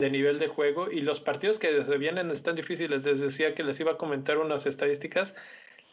[0.00, 3.04] de nivel de juego y los partidos que se vienen están difíciles.
[3.04, 5.36] Les decía que les iba a comentar unas estadísticas.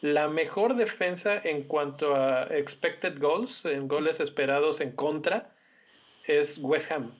[0.00, 5.54] La mejor defensa en cuanto a expected goals, en goles esperados en contra,
[6.26, 7.12] es West Ham,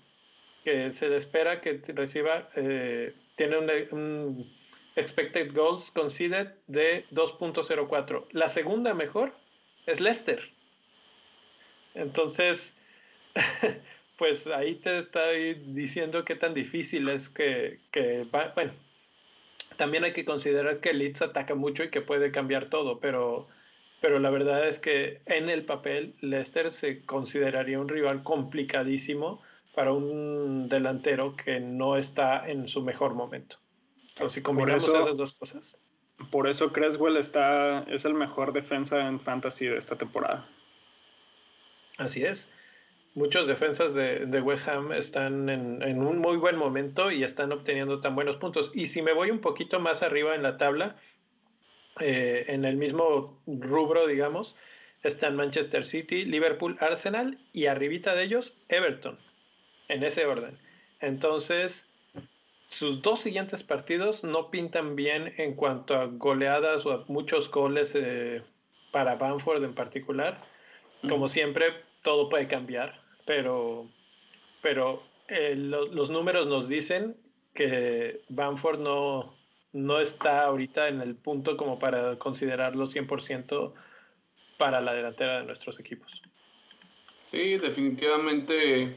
[0.65, 4.59] que se espera que reciba, eh, tiene un, un,
[4.97, 8.27] expected goals conceded de 2.04.
[8.33, 9.33] La segunda mejor
[9.87, 10.41] es Leicester.
[11.95, 12.77] Entonces,
[14.19, 18.73] pues ahí te estoy diciendo qué tan difícil es que, que bueno,
[19.77, 23.47] también hay que considerar que Leeds ataca mucho y que puede cambiar todo, pero,
[24.01, 29.41] pero la verdad es que en el papel Leicester se consideraría un rival complicadísimo
[29.73, 33.59] para un delantero que no está en su mejor momento.
[34.09, 35.79] Entonces, si combinamos esas dos cosas.
[36.33, 40.49] Por eso Creswell está, es el mejor defensa en fantasy de esta temporada.
[41.99, 42.53] Así es
[43.19, 48.15] muchos defensas de, West Ham están en, un muy buen momento y están obteniendo tan
[48.15, 48.71] buenos puntos.
[48.75, 50.97] Y si me voy un poquito más arriba en la tabla,
[52.01, 54.55] eh, en el mismo rubro, digamos,
[55.03, 59.19] están Manchester City, Liverpool, Arsenal y arribita de ellos Everton,
[59.89, 60.57] en ese orden.
[61.01, 61.87] Entonces,
[62.69, 67.93] sus dos siguientes partidos no pintan bien en cuanto a goleadas o a muchos goles
[67.97, 68.43] eh,
[68.93, 70.41] para Bamford en particular.
[71.09, 71.67] Como siempre,
[72.03, 73.87] todo puede cambiar pero,
[74.63, 77.15] pero eh, los números nos dicen
[77.53, 79.37] que Banford no,
[79.75, 83.75] no está ahorita en el punto como para considerarlo 100%
[84.57, 86.11] para la delantera de nuestros equipos.
[87.31, 88.97] Sí, definitivamente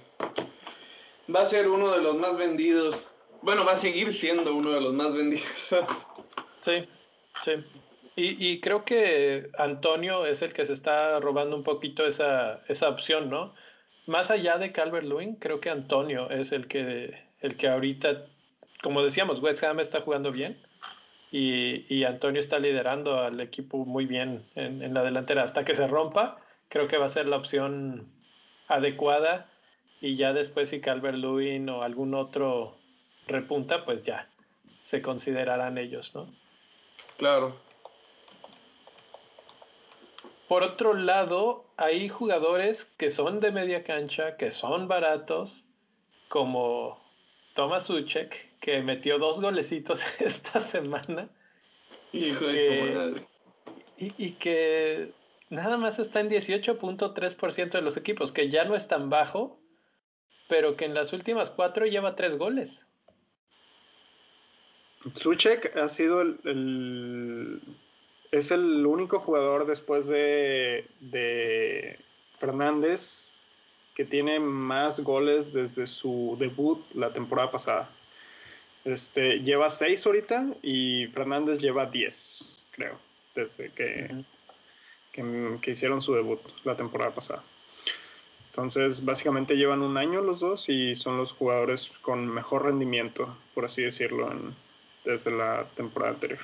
[1.34, 3.14] va a ser uno de los más vendidos.
[3.42, 5.46] Bueno, va a seguir siendo uno de los más vendidos.
[6.62, 6.88] sí,
[7.44, 7.52] sí.
[8.16, 12.88] Y, y, creo que Antonio es el que se está robando un poquito esa, esa
[12.88, 13.54] opción, ¿no?
[14.08, 18.26] Más allá de Calvert Lewin, creo que Antonio es el que, el que ahorita,
[18.82, 20.58] como decíamos, West Ham está jugando bien
[21.32, 25.44] y, Antonio está liderando al equipo muy bien en, la delantera.
[25.44, 26.38] Hasta que se rompa,
[26.68, 28.12] creo que va a ser la opción
[28.68, 29.50] adecuada
[30.02, 32.78] y ya después si Calvert Lewin o algún otro
[33.28, 34.28] repunta, pues ya
[34.84, 36.28] se considerarán ellos, ¿no?
[37.18, 37.56] Claro.
[40.52, 45.66] Por otro lado, hay jugadores que son de media cancha, que son baratos,
[46.28, 47.02] como
[47.54, 51.30] Thomas Uchek, que metió dos golecitos esta semana.
[52.12, 53.26] Hijo y, que,
[54.18, 55.14] y, que
[55.50, 59.58] nada más está en 18.3% de los equipos, que ya no es tan bajo,
[60.50, 62.86] pero que en las últimas cuatro lleva tres goles.
[65.16, 67.62] Suchek ha sido el
[68.32, 70.86] es el único jugador después de,
[72.40, 73.30] Fernández
[73.94, 77.90] que tiene más goles desde su debut la temporada pasada.
[78.86, 82.98] Este, lleva seis ahorita y Fernández lleva diez, creo,
[83.36, 84.24] desde que,
[85.12, 87.44] que, hicieron su debut la temporada pasada.
[88.48, 93.66] Entonces, básicamente llevan un año los dos y son los jugadores con mejor rendimiento, por
[93.66, 94.30] así decirlo,
[95.06, 96.40] desde la temporada anterior.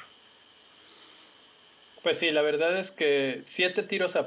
[2.07, 4.17] Pues sí, la verdad es que siete tiros,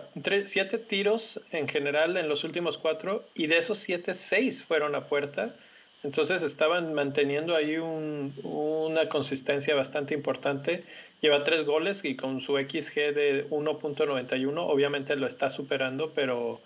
[0.44, 5.06] siete tiros en general en los últimos cuatro y de esos siete, seis fueron a
[5.06, 5.54] puerta.
[6.02, 10.84] Entonces estaban manteniendo ahí un, una consistencia bastante importante.
[11.22, 16.60] Lleva tres goles y con su XG de 1.91, obviamente lo está superando, pero,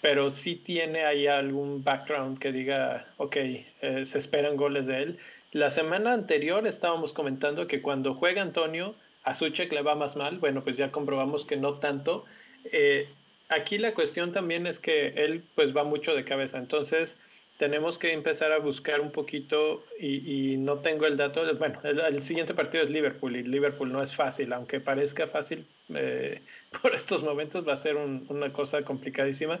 [0.00, 5.18] pero sí tiene ahí algún background que diga, ok, eh, se esperan goles de él.
[5.52, 8.94] La semana anterior estábamos comentando que cuando juega Antonio,
[9.28, 10.38] a Suchek le va más mal.
[10.38, 12.24] Bueno, pues ya comprobamos que no tanto.
[12.64, 13.08] Eh,
[13.50, 16.56] aquí la cuestión también es que él pues va mucho de cabeza.
[16.56, 17.14] Entonces
[17.58, 21.42] tenemos que empezar a buscar un poquito y, no tengo el dato.
[21.56, 26.40] Bueno, el, siguiente partido es Liverpool y Liverpool no es fácil, aunque parezca fácil eh,
[26.82, 29.60] por estos momentos va a ser una cosa complicadísima.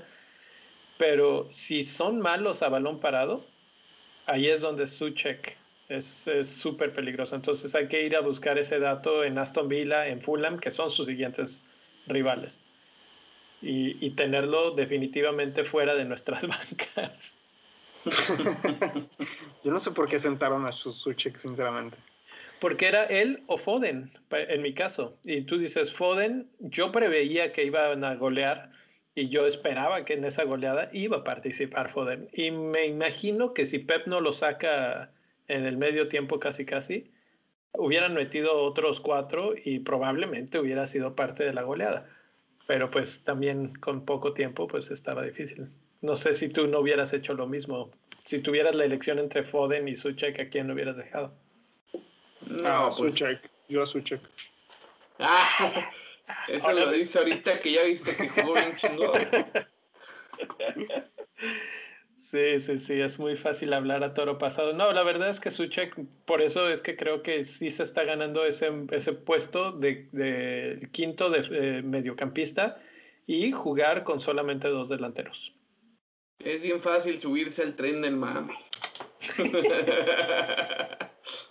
[0.96, 3.44] Pero si son malos a balón parado,
[4.26, 5.58] ahí es donde Suchek
[5.88, 7.34] es súper peligroso.
[7.34, 10.90] Entonces hay que ir a buscar ese dato en Aston Villa, en Fulham, que son
[10.90, 11.64] sus siguientes
[12.06, 12.60] rivales.
[13.60, 17.38] Y, y tenerlo definitivamente fuera de nuestras bancas.
[19.64, 21.96] Yo no sé por qué sentaron a Suchek, sinceramente.
[22.60, 25.16] Porque era él o Foden, en mi caso.
[25.22, 28.70] Y tú dices, Foden, yo preveía que iban a golear
[29.14, 32.28] y yo esperaba que en esa goleada iba a participar Foden.
[32.32, 35.12] Y me imagino que si Pep no lo saca
[35.48, 37.10] en el medio tiempo casi casi,
[37.72, 42.08] hubieran metido otros cuatro y probablemente hubiera sido parte de la goleada.
[42.66, 45.68] Pero pues también con poco tiempo pues estaba difícil.
[46.00, 47.90] No sé si tú no hubieras hecho lo mismo.
[48.24, 51.32] Si tuvieras la elección entre Foden y Suchek, ¿a quién lo hubieras dejado?
[52.46, 53.14] No, ah, pues...
[53.14, 53.50] Suchek.
[53.68, 54.20] Yo a Suchek.
[55.18, 55.90] Ah,
[56.48, 59.12] eso lo dice ahorita que ya viste que jugó bien chingón.
[62.18, 64.72] Sí, sí, sí, es muy fácil hablar a toro pasado.
[64.72, 65.94] No, la verdad es que Suchek,
[66.24, 70.88] por eso es que creo que sí se está ganando ese, ese puesto de, de
[70.90, 72.80] quinto de eh, mediocampista
[73.26, 75.54] y jugar con solamente dos delanteros.
[76.40, 78.54] Es bien fácil subirse al tren del mame.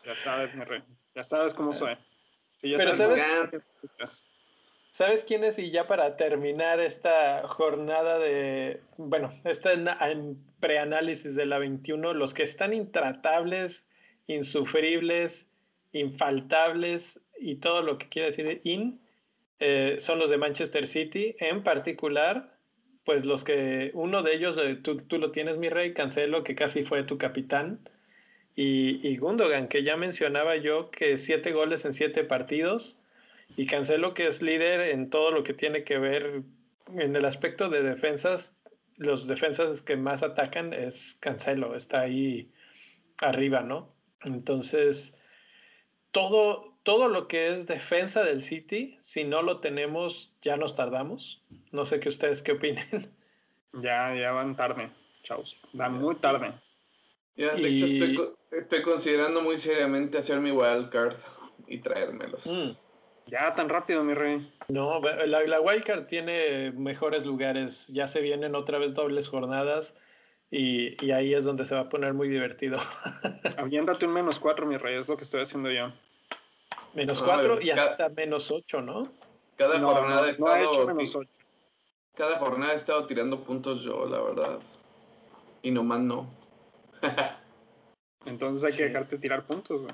[0.05, 0.83] ya sabes, mi rey.
[1.15, 1.95] Ya sabes cómo soy.
[2.61, 4.23] Pero sabes, ¿sabes
[5.25, 5.59] quién es?
[5.59, 9.69] Y ya para terminar esta jornada de, bueno, este
[10.59, 13.85] preanálisis de la 21, los que están intratables,
[14.27, 15.47] insufribles,
[15.91, 19.01] infaltables y todo lo que quiere decir in,
[19.59, 22.57] eh, son los de Manchester City, en particular
[23.07, 26.55] pues los que, uno de ellos, eh, tú, tú, lo tienes, mi rey, Cancelo, que
[26.55, 27.79] casi fue tu capitán,
[28.53, 32.99] y, y, Gundogan, que ya mencionaba yo que siete goles en siete partidos,
[33.55, 36.43] y Cancelo, que es líder en todo lo que tiene que ver
[36.95, 38.55] en el aspecto de defensas,
[38.97, 42.51] los defensas que más atacan es Cancelo, está ahí
[43.19, 43.93] arriba, ¿no?
[44.23, 45.15] Entonces,
[46.11, 51.43] todo, todo lo que es defensa del City, si no lo tenemos, ya nos tardamos.
[51.71, 53.11] No sé qué ustedes qué opinen.
[53.73, 54.89] Ya, ya van tarde,
[55.21, 55.55] chavos.
[55.73, 56.53] Van muy tarde.
[57.35, 61.15] Ya, de hecho, estoy, estoy, considerando muy seriamente hacer mi wildcard
[61.67, 62.43] y traérmelos.
[62.47, 62.71] Mm.
[63.27, 64.51] Ya, tan rápido, mi rey.
[64.69, 67.87] No, la, la wildcard tiene mejores lugares.
[67.87, 69.95] Ya se vienen otra vez dobles jornadas.
[70.49, 72.77] Y, y, ahí es donde se va a poner muy divertido.
[73.57, 75.91] Aviéntate un menos cuatro, mi rey, es lo que estoy haciendo yo.
[76.93, 79.07] Menos 4 y hasta menos 8, ¿no?
[79.55, 80.71] Cada jornada he estado,
[82.15, 84.59] Cada jornada he estado tirando puntos yo, la verdad.
[85.61, 86.27] Y nomás no.
[88.25, 89.93] Entonces hay que dejarte tirar puntos, güey.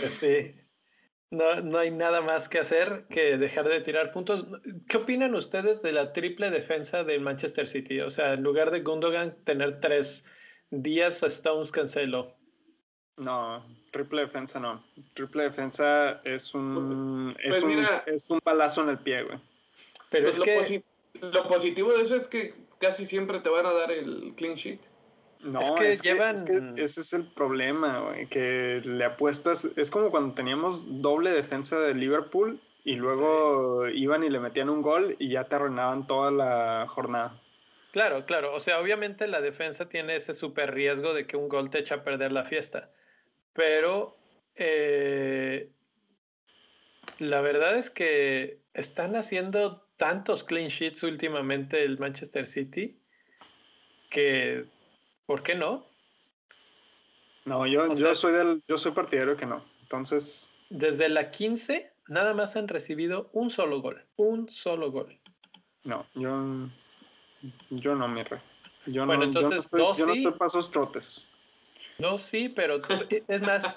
[0.00, 0.54] Pues sí.
[1.30, 4.46] No, no, hay nada más que hacer que dejar de tirar puntos.
[4.88, 8.00] ¿Qué opinan ustedes de la triple defensa del Manchester City?
[8.00, 10.24] O sea, en lugar de Gundogan, tener tres
[10.70, 12.36] Díaz Stones Cancelo.
[13.16, 14.84] No, triple defensa no.
[15.14, 19.38] Triple defensa es un, pues es, un es un balazo en el pie, güey.
[20.10, 20.84] Pero pues es lo que...
[21.20, 24.80] lo positivo de eso es que casi siempre te van a dar el clean sheet.
[25.40, 26.36] No, es que llevan...
[26.78, 29.68] ese es el problema, güey, que le apuestas...
[29.76, 34.80] Es como cuando teníamos doble defensa de Liverpool y luego iban y le metían un
[34.80, 37.40] gol y ya te arruinaban toda la jornada.
[37.92, 38.54] Claro, claro.
[38.54, 41.96] O sea, obviamente la defensa tiene ese super riesgo de que un gol te echa
[41.96, 42.90] a perder la fiesta.
[43.52, 44.16] Pero
[44.56, 45.70] eh,
[47.18, 52.98] la verdad es que están haciendo tantos clean sheets últimamente el Manchester City
[54.10, 54.66] que,
[55.26, 55.86] ¿por qué no?
[57.44, 59.64] No, yo, yo soy del, yo soy partidario que no.
[59.82, 60.50] Entonces.
[60.70, 64.04] Desde la 15, nada más han recibido un solo gol.
[64.16, 65.18] Un solo gol.
[65.84, 66.70] No, yo
[67.70, 68.40] yo no, mi rey.
[68.86, 70.38] Yo bueno, no, entonces yo no estoy, dos sí.
[70.38, 71.28] pasos trotes.
[71.98, 72.80] No, sí, pero
[73.28, 73.76] es más,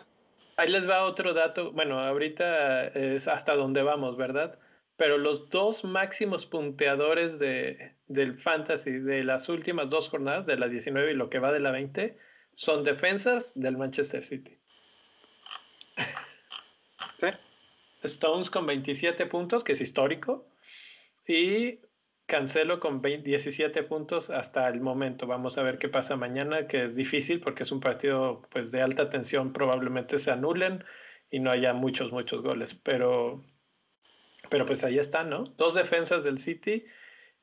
[0.57, 1.71] ahí les va otro dato.
[1.71, 4.57] Bueno, ahorita es hasta donde vamos, ¿verdad?
[4.97, 10.67] Pero los dos máximos punteadores de, del fantasy de las últimas dos jornadas, de la
[10.67, 12.17] 19 y lo que va de la 20,
[12.55, 14.57] son defensas del Manchester City.
[17.19, 17.27] Sí.
[18.03, 20.47] Stones con 27 puntos, que es histórico,
[21.27, 21.79] y
[22.27, 25.27] Cancelo con 17 puntos hasta el momento.
[25.27, 28.81] Vamos a ver qué pasa mañana, que es difícil porque es un partido pues, de
[28.81, 30.83] alta tensión, probablemente se anulen
[31.31, 33.45] y no haya muchos, muchos goles, pero,
[34.49, 35.43] pero pues ahí están, ¿no?
[35.57, 36.85] Dos defensas del City,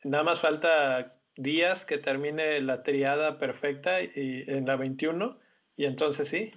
[0.03, 5.39] nada más falta días que termine la triada perfecta en la 21
[5.77, 6.53] y entonces sí,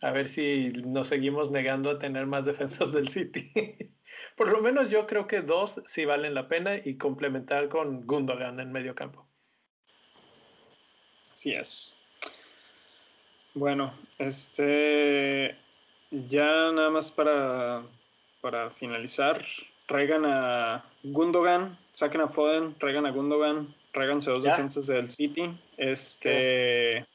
[0.00, 3.52] a ver si nos seguimos negando a tener más defensas del City.
[4.36, 8.60] Por lo menos yo creo que dos sí valen la pena y complementar con Gundogan
[8.60, 9.26] en medio campo.
[11.32, 11.94] Así es.
[13.54, 15.56] Bueno, este
[16.10, 17.82] ya nada más para,
[18.40, 19.44] para finalizar,
[19.92, 25.54] traigan a Gundogan, saquen a Foden, traigan a Gundogan, tráiganse dos defensas del City.
[25.76, 27.06] Este.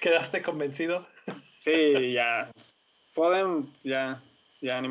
[0.00, 1.06] ¿Quedaste convencido?
[1.66, 2.48] Sí, ya.
[3.12, 4.22] Foden, ya,
[4.60, 4.88] ya ni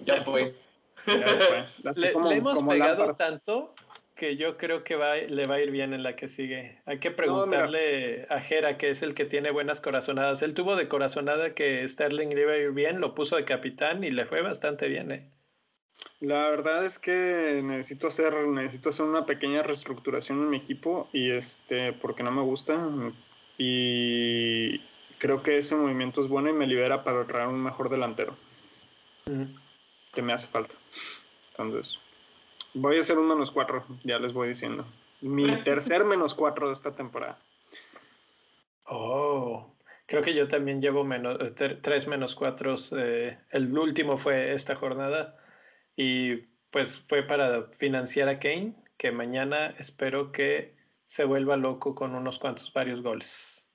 [0.00, 0.52] Ya fue.
[1.06, 3.72] le, hemos pegado tanto
[4.16, 6.80] que yo creo que va, le va a ir bien en la que sigue.
[6.86, 10.42] Hay que preguntarle a Jera, que es el que tiene buenas corazonadas.
[10.42, 14.02] Él tuvo de corazonada que Sterling le iba a ir bien, lo puso de capitán
[14.02, 15.12] y le fue bastante bien.
[15.12, 15.30] ¿eh?
[16.20, 21.30] La verdad es que necesito hacer, necesito hacer una pequeña reestructuración en mi equipo y
[21.30, 22.88] este, porque no me gusta.
[23.58, 24.78] Y
[25.18, 28.36] creo que ese movimiento es bueno y me libera para traer un mejor delantero.
[30.14, 30.74] Que me hace falta.
[31.50, 31.98] Entonces,
[32.72, 34.86] voy a hacer un menos cuatro, ya les voy diciendo.
[35.20, 37.38] Mi tercer menos cuatro de esta temporada.
[38.86, 39.70] Oh,
[40.06, 42.76] creo que yo también llevo menos, tres menos cuatro.
[42.92, 45.36] Eh, el último fue esta jornada
[45.96, 46.36] y
[46.70, 50.74] pues fue para financiar a Kane, que mañana espero que
[51.06, 53.66] se vuelva loco con unos cuantos varios goles.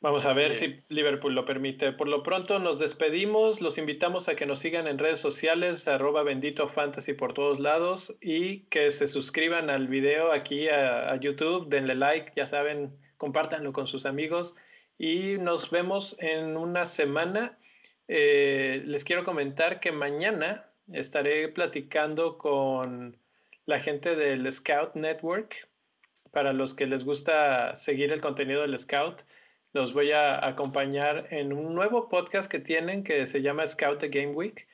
[0.00, 1.90] Vamos a ver si Liverpool lo permite.
[1.90, 6.22] Por lo pronto nos despedimos, los invitamos a que nos sigan en redes sociales, arroba
[6.22, 11.96] bendito fantasy por todos lados y que se suscriban al video aquí a, YouTube, denle
[11.96, 14.54] like, ya saben, compártanlo con sus amigos
[14.98, 17.58] y nos vemos en una semana.
[18.06, 23.16] Eh, les quiero comentar que mañana estaré platicando con
[23.66, 25.68] la gente del Scout Network.
[26.30, 29.22] Para los que les gusta seguir el contenido del Scout,
[29.72, 34.08] los voy a acompañar en un nuevo podcast que tienen que se llama Scout the
[34.08, 34.66] Game Week.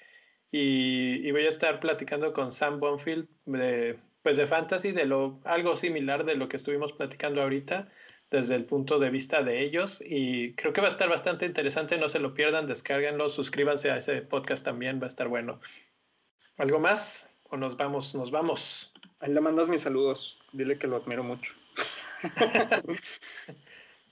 [0.51, 5.75] Y, voy a estar platicando con Sam Bonfield de, pues de fantasy, de lo, algo
[5.75, 7.89] similar de lo que estuvimos platicando ahorita
[8.31, 11.99] desde el punto de vista de ellos y creo que va a estar bastante interesante,
[11.99, 15.61] no se lo pierdan, descárguenlo, suscríbanse a ese podcast también, va a estar bueno.
[16.57, 17.31] ¿Algo más?
[17.51, 18.15] ¿O nos vamos?
[18.15, 18.93] Nos vamos.
[19.21, 20.41] Ahí le mandas mis saludos.
[20.53, 21.53] Dile que lo admiro mucho.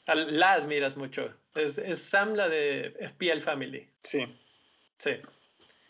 [0.07, 1.33] la admiras mucho.
[1.55, 3.89] Es, Sam la de FPL Family.
[4.03, 4.25] Sí.
[4.99, 5.13] Sí.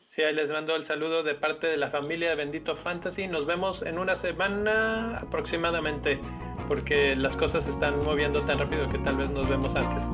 [0.08, 3.26] Sí, ahí les mando el saludo de parte de la familia de Bendito Fantasy.
[3.28, 6.20] Nos vemos en una semana aproximadamente,
[6.68, 10.10] porque las cosas se están moviendo tan rápido que tal vez nos vemos antes.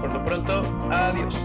[0.00, 1.36] Por lo pronto, adiós.